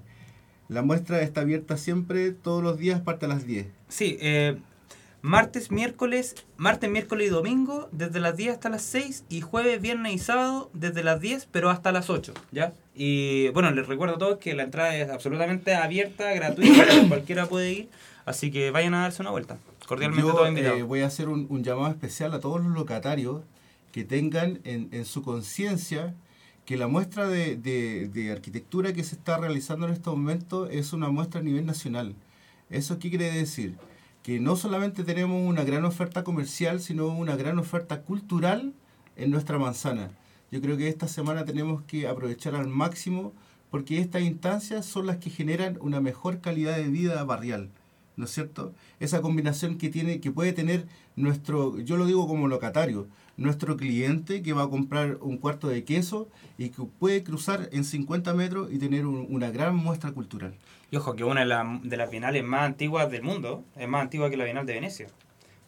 La 0.70 0.80
muestra 0.80 1.20
está 1.20 1.42
abierta 1.42 1.76
siempre, 1.76 2.32
todos 2.32 2.62
los 2.62 2.78
días, 2.78 3.02
parte 3.02 3.26
a 3.26 3.28
las 3.28 3.46
10. 3.46 3.66
Sí, 3.88 4.16
eh, 4.22 4.56
martes, 5.26 5.72
miércoles, 5.72 6.36
martes, 6.56 6.88
miércoles 6.88 7.26
y 7.26 7.30
domingo, 7.30 7.88
desde 7.90 8.20
las 8.20 8.36
10 8.36 8.54
hasta 8.54 8.68
las 8.68 8.82
6, 8.82 9.24
y 9.28 9.40
jueves, 9.40 9.82
viernes 9.82 10.14
y 10.14 10.18
sábado, 10.18 10.70
desde 10.72 11.02
las 11.02 11.20
10, 11.20 11.48
pero 11.50 11.68
hasta 11.68 11.90
las 11.90 12.10
8, 12.10 12.32
¿ya? 12.52 12.72
Y 12.94 13.48
bueno, 13.48 13.72
les 13.72 13.88
recuerdo 13.88 14.14
a 14.14 14.18
todos 14.18 14.38
que 14.38 14.54
la 14.54 14.62
entrada 14.62 14.96
es 14.96 15.10
absolutamente 15.10 15.74
abierta, 15.74 16.32
gratuita, 16.32 16.84
cualquiera 17.08 17.46
puede 17.46 17.72
ir, 17.72 17.88
así 18.24 18.52
que 18.52 18.70
vayan 18.70 18.94
a 18.94 19.02
darse 19.02 19.20
una 19.20 19.32
vuelta. 19.32 19.58
Cordialmente 19.88 20.30
todos 20.30 20.48
invitados. 20.48 20.78
Eh, 20.78 20.84
voy 20.84 21.00
a 21.00 21.06
hacer 21.06 21.28
un, 21.28 21.64
llamado 21.64 21.88
especial 21.88 22.32
a 22.32 22.38
todos 22.38 22.62
los 22.62 22.72
locatarios 22.72 23.42
que 23.90 24.04
tengan 24.04 24.60
en, 24.62 24.88
en 24.92 25.04
su 25.04 25.22
conciencia 25.22 26.14
que 26.64 26.76
la 26.76 26.86
muestra 26.86 27.26
de, 27.26 27.56
de, 27.56 28.08
de 28.08 28.30
arquitectura 28.30 28.92
que 28.92 29.02
se 29.02 29.16
está 29.16 29.38
realizando 29.38 29.88
en 29.88 29.92
este 29.92 30.08
momento 30.08 30.68
es 30.68 30.92
una 30.92 31.08
muestra 31.10 31.40
a 31.40 31.42
nivel 31.42 31.66
nacional. 31.66 32.14
¿Eso 32.70 33.00
qué 33.00 33.08
quiere 33.10 33.32
decir? 33.32 33.76
Que 34.26 34.40
no 34.40 34.56
solamente 34.56 35.04
tenemos 35.04 35.48
una 35.48 35.62
gran 35.62 35.84
oferta 35.84 36.24
comercial, 36.24 36.80
sino 36.80 37.06
una 37.06 37.36
gran 37.36 37.60
oferta 37.60 38.02
cultural 38.02 38.72
en 39.14 39.30
nuestra 39.30 39.56
manzana. 39.56 40.10
Yo 40.50 40.60
creo 40.60 40.76
que 40.76 40.88
esta 40.88 41.06
semana 41.06 41.44
tenemos 41.44 41.82
que 41.82 42.08
aprovechar 42.08 42.56
al 42.56 42.66
máximo 42.66 43.32
porque 43.70 44.00
estas 44.00 44.22
instancias 44.22 44.84
son 44.84 45.06
las 45.06 45.18
que 45.18 45.30
generan 45.30 45.78
una 45.80 46.00
mejor 46.00 46.40
calidad 46.40 46.76
de 46.76 46.88
vida 46.88 47.22
barrial. 47.22 47.70
¿No 48.16 48.24
es 48.24 48.32
cierto? 48.32 48.74
Esa 48.98 49.22
combinación 49.22 49.78
que 49.78 49.90
tiene, 49.90 50.18
que 50.18 50.32
puede 50.32 50.52
tener 50.52 50.88
nuestro, 51.14 51.78
yo 51.78 51.96
lo 51.96 52.04
digo 52.04 52.26
como 52.26 52.48
locatario, 52.48 53.06
nuestro 53.36 53.76
cliente 53.76 54.42
que 54.42 54.54
va 54.54 54.64
a 54.64 54.70
comprar 54.70 55.18
un 55.20 55.36
cuarto 55.36 55.68
de 55.68 55.84
queso 55.84 56.28
y 56.58 56.70
que 56.70 56.82
puede 56.82 57.22
cruzar 57.22 57.68
en 57.70 57.84
50 57.84 58.34
metros 58.34 58.72
y 58.72 58.78
tener 58.78 59.06
una 59.06 59.52
gran 59.52 59.76
muestra 59.76 60.10
cultural. 60.10 60.54
Y 60.90 60.96
ojo, 60.96 61.14
que 61.14 61.24
una 61.24 61.44
de, 61.44 61.80
de 61.88 61.96
las 61.96 62.10
bienales 62.10 62.44
más 62.44 62.62
antiguas 62.62 63.10
del 63.10 63.22
mundo 63.22 63.64
es 63.76 63.88
más 63.88 64.02
antigua 64.02 64.30
que 64.30 64.36
la 64.36 64.44
Bienal 64.44 64.66
de 64.66 64.74
Venecia. 64.74 65.08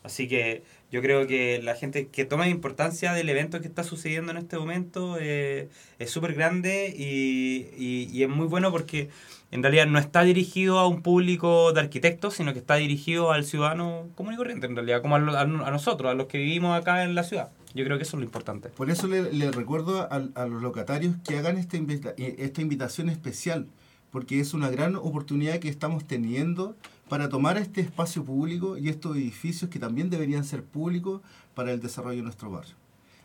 Así 0.05 0.29
que 0.29 0.63
yo 0.91 1.03
creo 1.03 1.27
que 1.27 1.61
la 1.63 1.75
gente 1.75 2.09
que 2.09 2.25
toma 2.25 2.49
importancia 2.49 3.13
del 3.13 3.29
evento 3.29 3.61
que 3.61 3.69
está 3.69 3.85
sucediendo 3.85 4.33
en 4.33 4.39
este 4.39 4.57
momento 4.57 5.19
eh, 5.21 5.69
es 5.99 6.11
súper 6.11 6.35
grande 6.35 6.95
y, 6.97 7.69
y, 7.77 8.23
es 8.23 8.29
muy 8.29 8.47
bueno 8.47 8.71
porque 8.71 9.11
en 9.51 9.63
realidad 9.63 9.87
no 9.87 9.99
está 9.99 10.23
dirigido 10.23 10.79
a 10.79 10.87
un 10.87 11.03
público 11.03 11.73
de 11.73 11.81
arquitectos, 11.81 12.35
sino 12.35 12.53
que 12.53 12.59
está 12.59 12.77
dirigido 12.77 13.33
al 13.33 13.45
ciudadano 13.45 14.09
común 14.15 14.35
y 14.35 14.37
corriente, 14.37 14.67
en 14.67 14.77
realidad, 14.77 15.03
como 15.03 15.17
a, 15.17 15.41
a, 15.41 15.45
nosotros, 15.45 16.11
a 16.11 16.15
los 16.15 16.27
que 16.27 16.39
vivimos 16.39 16.79
acá 16.79 17.05
en 17.05 17.15
la 17.15 17.23
ciudad. 17.23 17.51
Yo 17.75 17.85
creo 17.85 17.99
que 17.99 18.05
eso 18.05 18.17
es 18.17 18.21
lo 18.21 18.25
importante. 18.25 18.71
Por 18.71 18.91
eso 18.91 19.09
le, 19.09 19.31
le 19.31 19.51
recuerdo 19.51 20.01
a, 20.01 20.07
a, 20.35 20.47
los 20.47 20.63
locatarios 20.63 21.17
que 21.27 21.37
hagan 21.37 21.59
esta, 21.59 21.77
invita 21.77 22.15
esta 22.17 22.63
invitación 22.63 23.11
especial 23.11 23.67
porque 24.11 24.41
es 24.41 24.55
una 24.55 24.71
gran 24.71 24.97
oportunidad 24.97 25.59
que 25.59 25.69
estamos 25.69 26.07
teniendo 26.07 26.77
para 27.09 27.29
tomar 27.29 27.57
este 27.57 27.81
espacio 27.81 28.25
público 28.25 28.77
y 28.77 28.89
estos 28.89 29.17
edificios 29.17 29.71
que 29.71 29.79
también 29.79 30.11
deberían 30.11 30.45
ser 30.45 30.63
públicos 30.63 31.21
para 31.55 31.73
el 31.73 31.81
desarrollo 31.81 32.19
de 32.19 32.23
nuestro 32.23 32.51
barrio. 32.51 32.75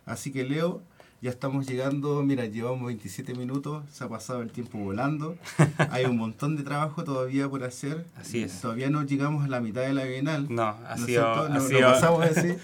Así 0.06 0.32
que 0.32 0.44
Leo, 0.44 0.82
ya 1.22 1.30
estamos 1.30 1.66
llegando, 1.68 2.22
mira, 2.24 2.46
llevamos 2.46 2.86
27 2.88 3.34
minutos, 3.36 3.84
se 3.92 4.04
ha 4.04 4.10
pasado 4.10 4.42
el 4.42 4.52
tiempo 4.52 4.78
volando, 4.78 5.38
hay 5.90 6.06
un 6.06 6.18
montón 6.18 6.58
de 6.58 6.64
trabajo 6.64 7.04
todavía 7.04 7.48
por 7.48 7.64
hacer. 7.64 8.06
Así 8.18 8.44
es. 8.44 8.60
Todavía 8.60 8.90
no 8.90 9.04
llegamos 9.04 9.46
a 9.46 9.48
la 9.48 9.62
mitad 9.62 9.82
de 9.82 9.94
la 9.94 10.04
Bienal. 10.04 10.48
No, 10.50 10.76
así 10.88 11.16
¿no 11.16 11.48
no, 11.48 11.80
pasamos 11.80 12.26
así. 12.36 12.56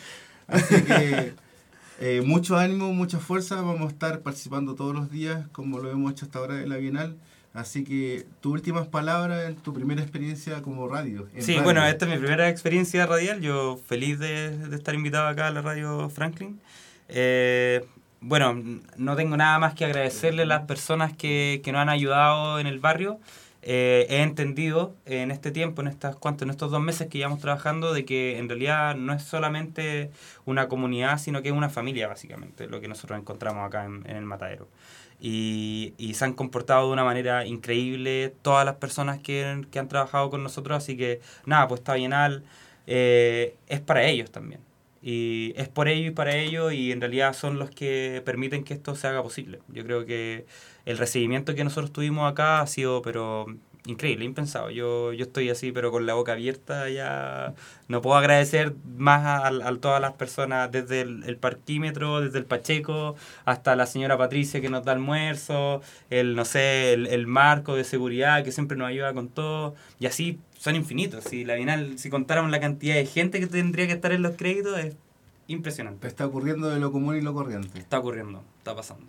Así 0.47 0.84
que 0.84 1.34
eh, 2.01 2.21
mucho 2.25 2.58
ánimo, 2.58 2.93
mucha 2.93 3.19
fuerza, 3.19 3.55
vamos 3.62 3.88
a 3.88 3.93
estar 3.93 4.19
participando 4.21 4.75
todos 4.75 4.93
los 4.93 5.10
días 5.10 5.47
como 5.53 5.79
lo 5.79 5.89
hemos 5.89 6.12
hecho 6.12 6.25
hasta 6.25 6.39
ahora 6.39 6.62
en 6.62 6.69
la 6.69 6.77
Bienal. 6.77 7.15
Así 7.60 7.84
que 7.84 8.26
tus 8.39 8.54
últimas 8.54 8.88
palabras 8.88 9.45
en 9.50 9.58
tu 9.58 9.74
primera 9.74 10.02
experiencia 10.02 10.62
como 10.62 10.88
radio. 10.88 11.28
Sí, 11.39 11.60
bueno, 11.62 11.86
esta 11.86 12.06
es 12.06 12.12
mi 12.12 12.17
primera 12.17 12.48
experiencia 12.48 13.06
radial. 13.06 13.41
Yo 13.41 13.78
feliz 13.86 14.17
de, 14.17 14.58
de 14.58 14.76
estar 14.78 14.95
invitado 14.95 15.28
acá 15.28 15.48
a 15.48 15.52
la 15.52 15.62
radio 15.62 16.10
Franklin. 16.10 16.62
Eh, 17.10 17.86
bueno, 18.22 18.63
no 18.95 19.15
tengo 19.17 19.36
nada 19.36 19.60
más 19.60 19.74
que 19.74 19.84
agradecerle 19.84 20.43
a 20.43 20.45
las 20.45 20.62
personas 20.67 21.12
que, 21.12 21.60
que 21.62 21.74
nos 21.74 21.82
han 21.82 21.89
ayudado 21.89 22.62
en 22.62 22.67
el 22.67 22.80
barrio. 22.80 23.19
Eh, 23.62 24.08
he 24.10 24.22
entendido 24.22 24.95
en 25.06 25.30
este 25.30 25.52
tiempo, 25.52 25.82
en, 25.82 25.89
estas, 25.89 26.15
¿cuánto? 26.15 26.45
en 26.45 26.52
estos 26.52 26.72
dos 26.72 26.82
meses 26.82 27.10
que 27.10 27.17
llevamos 27.17 27.41
trabajando, 27.41 27.91
de 27.93 28.06
que 28.06 28.38
en 28.38 28.48
realidad 28.48 28.95
no 28.95 29.12
es 29.12 29.24
solamente 29.24 30.12
una 30.45 30.69
comunidad, 30.69 31.17
sino 31.17 31.41
que 31.41 31.50
es 31.50 31.54
una 31.54 31.69
familia, 31.69 32.08
básicamente, 32.08 32.67
lo 32.67 32.80
que 32.80 32.88
nosotros 32.88 33.19
encontramos 33.19 33.67
acá 33.67 33.84
en, 33.84 34.10
en 34.10 34.15
el 34.15 34.24
matadero 34.24 34.69
y, 35.19 35.93
y, 35.97 36.13
se 36.13 36.25
han 36.25 36.34
comportado 36.34 36.88
de 36.88 36.93
una 36.93 37.03
manera 37.03 37.45
increíble 37.45 38.34
todas 38.41 38.65
las 38.65 38.75
personas 38.75 39.19
que, 39.19 39.65
que 39.71 39.79
han 39.79 39.89
trabajado 39.89 40.29
con 40.29 40.43
nosotros, 40.43 40.77
así 40.77 40.95
que 40.95 41.19
nada, 41.45 41.67
pues 41.67 41.82
está 41.82 41.95
bienal, 41.95 42.43
eh, 42.88 43.55
es 43.67 43.82
para 43.82 44.03
ellos 44.03 44.32
también. 44.32 44.62
Y 45.01 45.53
es 45.55 45.69
por 45.69 45.88
ellos 45.88 46.12
y 46.12 46.12
para 46.12 46.36
ellos 46.36 46.73
y 46.73 46.91
en 46.91 47.01
realidad 47.01 47.34
son 47.34 47.60
los 47.60 47.69
que 47.69 48.21
permiten 48.25 48.63
que 48.63 48.73
esto 48.73 48.95
se 48.95 49.08
haga 49.08 49.23
posible. 49.23 49.60
Yo 49.69 49.84
creo 49.86 50.05
que 50.05 50.45
el 50.86 50.97
recibimiento 50.97 51.55
que 51.55 51.63
nosotros 51.63 51.93
tuvimos 51.93 52.29
acá 52.29 52.62
ha 52.62 52.67
sido 52.67 53.01
pero 53.01 53.45
increíble, 53.89 54.25
impensado. 54.25 54.69
Yo, 54.69 55.13
yo 55.13 55.25
estoy 55.25 55.49
así, 55.49 55.71
pero 55.71 55.91
con 55.91 56.06
la 56.06 56.13
boca 56.13 56.34
abierta 56.34 56.89
ya 56.89 57.54
no 57.88 58.02
puedo 58.02 58.17
agradecer 58.17 58.75
más 58.97 59.25
a, 59.25 59.47
a 59.47 59.78
todas 59.78 60.02
las 60.02 60.13
personas, 60.13 60.71
desde 60.71 61.02
el, 61.02 61.38
parquímetro, 61.38 62.21
desde 62.21 62.39
el 62.39 62.45
Pacheco, 62.45 63.15
hasta 63.45 63.75
la 63.75 63.86
señora 63.86 64.17
Patricia 64.17 64.62
que 64.62 64.69
nos 64.69 64.86
da 64.86 64.93
almuerzo, 64.93 65.82
el, 66.10 66.36
no 66.36 66.45
sé, 66.45 66.93
el, 66.93 67.08
el 67.08 67.28
marco 67.28 67.75
de 67.75 67.84
seguridad 67.84 68.43
que 68.43 68.52
siempre 68.52 68.78
nos 68.78 68.88
ayuda 68.88 69.13
con 69.13 69.30
todo, 69.30 69.75
y 69.99 70.06
así 70.06 70.39
son 70.58 70.75
infinitos. 70.75 71.23
Si 71.23 71.45
la 71.45 71.56
final, 71.56 71.97
si 71.97 72.10
contáramos 72.10 72.52
la 72.52 72.60
cantidad 72.60 72.95
de 72.95 73.06
gente 73.06 73.39
que 73.39 73.47
tendría 73.47 73.88
que 73.88 73.93
estar 73.93 74.12
en 74.12 74.21
los 74.21 74.36
créditos, 74.36 74.78
es 74.78 74.95
impresionante. 75.47 76.08
Está 76.08 76.25
ocurriendo 76.25 76.69
de 76.69 76.80
lo 76.80 76.91
común 76.91 77.15
y 77.15 77.21
lo 77.21 77.34
corriente. 77.34 77.80
Está 77.80 77.99
ocurriendo, 77.99 78.43
está 78.60 78.75
pasando. 78.75 79.08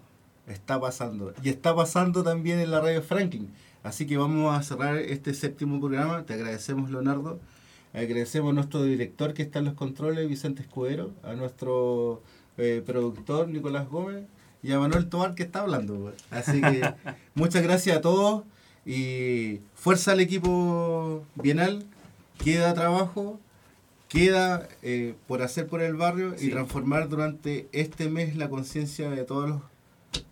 Está 0.50 0.80
pasando. 0.80 1.32
Y 1.42 1.48
está 1.48 1.74
pasando 1.74 2.22
también 2.22 2.58
en 2.58 2.70
la 2.70 2.80
radio 2.80 3.02
Franklin. 3.02 3.50
Así 3.82 4.06
que 4.06 4.16
vamos 4.16 4.54
a 4.54 4.62
cerrar 4.62 4.96
este 4.98 5.32
séptimo 5.32 5.78
programa. 5.80 6.24
Te 6.24 6.34
agradecemos, 6.34 6.90
Leonardo. 6.90 7.38
Agradecemos 7.94 8.50
a 8.50 8.54
nuestro 8.54 8.82
director 8.82 9.32
que 9.32 9.42
está 9.42 9.60
en 9.60 9.66
los 9.66 9.74
controles, 9.74 10.28
Vicente 10.28 10.62
Escudero, 10.62 11.12
a 11.22 11.34
nuestro 11.34 12.22
eh, 12.58 12.82
productor, 12.84 13.48
Nicolás 13.48 13.88
Gómez, 13.88 14.24
y 14.62 14.72
a 14.72 14.78
Manuel 14.78 15.08
Tobar 15.08 15.34
que 15.34 15.42
está 15.42 15.60
hablando. 15.60 16.12
Así 16.30 16.60
que 16.60 16.82
muchas 17.34 17.62
gracias 17.62 17.96
a 17.96 18.00
todos 18.00 18.44
y 18.84 19.60
fuerza 19.74 20.12
al 20.12 20.20
equipo 20.20 21.24
bienal. 21.34 21.84
Queda 22.42 22.74
trabajo, 22.74 23.38
queda 24.08 24.68
eh, 24.82 25.14
por 25.26 25.42
hacer 25.42 25.66
por 25.66 25.80
el 25.82 25.94
barrio 25.94 26.34
y 26.38 26.50
transformar 26.50 27.08
durante 27.08 27.68
este 27.72 28.08
mes 28.08 28.36
la 28.36 28.48
conciencia 28.48 29.10
de 29.10 29.24
todos 29.24 29.48
los 29.48 29.62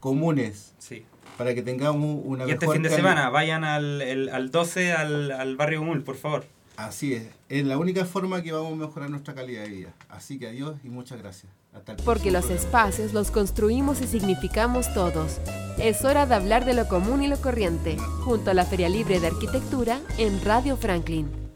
comunes. 0.01 0.75
Sí 0.79 1.05
para 1.39 1.55
que 1.55 1.63
tengamos 1.63 2.21
una 2.25 2.47
y 2.47 2.51
este 2.51 2.69
fin 2.69 2.83
de 2.83 2.91
semana 2.91 3.31
vayan 3.31 3.63
al, 3.63 4.03
el, 4.03 4.29
al 4.29 4.51
12 4.51 4.93
al, 4.93 5.31
al 5.31 5.57
barrio 5.57 5.81
Humul, 5.83 6.03
por 6.03 6.17
favor. 6.17 6.45
Así 6.77 7.15
es, 7.15 7.25
es 7.49 7.65
la 7.65 7.79
única 7.79 8.05
forma 8.05 8.43
que 8.43 8.53
vamos 8.53 8.73
a 8.73 8.77
mejorar 8.77 9.09
nuestra 9.09 9.35
calidad 9.35 9.63
de 9.63 9.69
vida. 9.69 9.95
Así 10.09 10.39
que 10.39 10.49
adiós 10.49 10.77
y 10.85 10.89
muchas 10.89 11.19
gracias. 11.19 11.51
Hasta 11.73 11.93
el 11.93 11.99
Porque 12.05 12.31
los 12.31 12.51
espacios 12.51 13.13
los 13.13 13.31
construimos 13.31 14.01
y 14.01 14.07
significamos 14.07 14.93
todos. 14.95 15.41
Es 15.79 16.05
hora 16.05 16.27
de 16.27 16.35
hablar 16.35 16.65
de 16.65 16.75
lo 16.75 16.87
común 16.87 17.23
y 17.23 17.29
lo 17.29 17.37
corriente, 17.41 17.97
junto 18.25 18.51
a 18.51 18.55
la 18.55 18.65
Feria 18.65 18.89
Libre 18.89 19.21
de 19.21 19.29
Arquitectura 19.29 20.01
en 20.19 20.45
Radio 20.45 20.77
Franklin. 20.77 21.48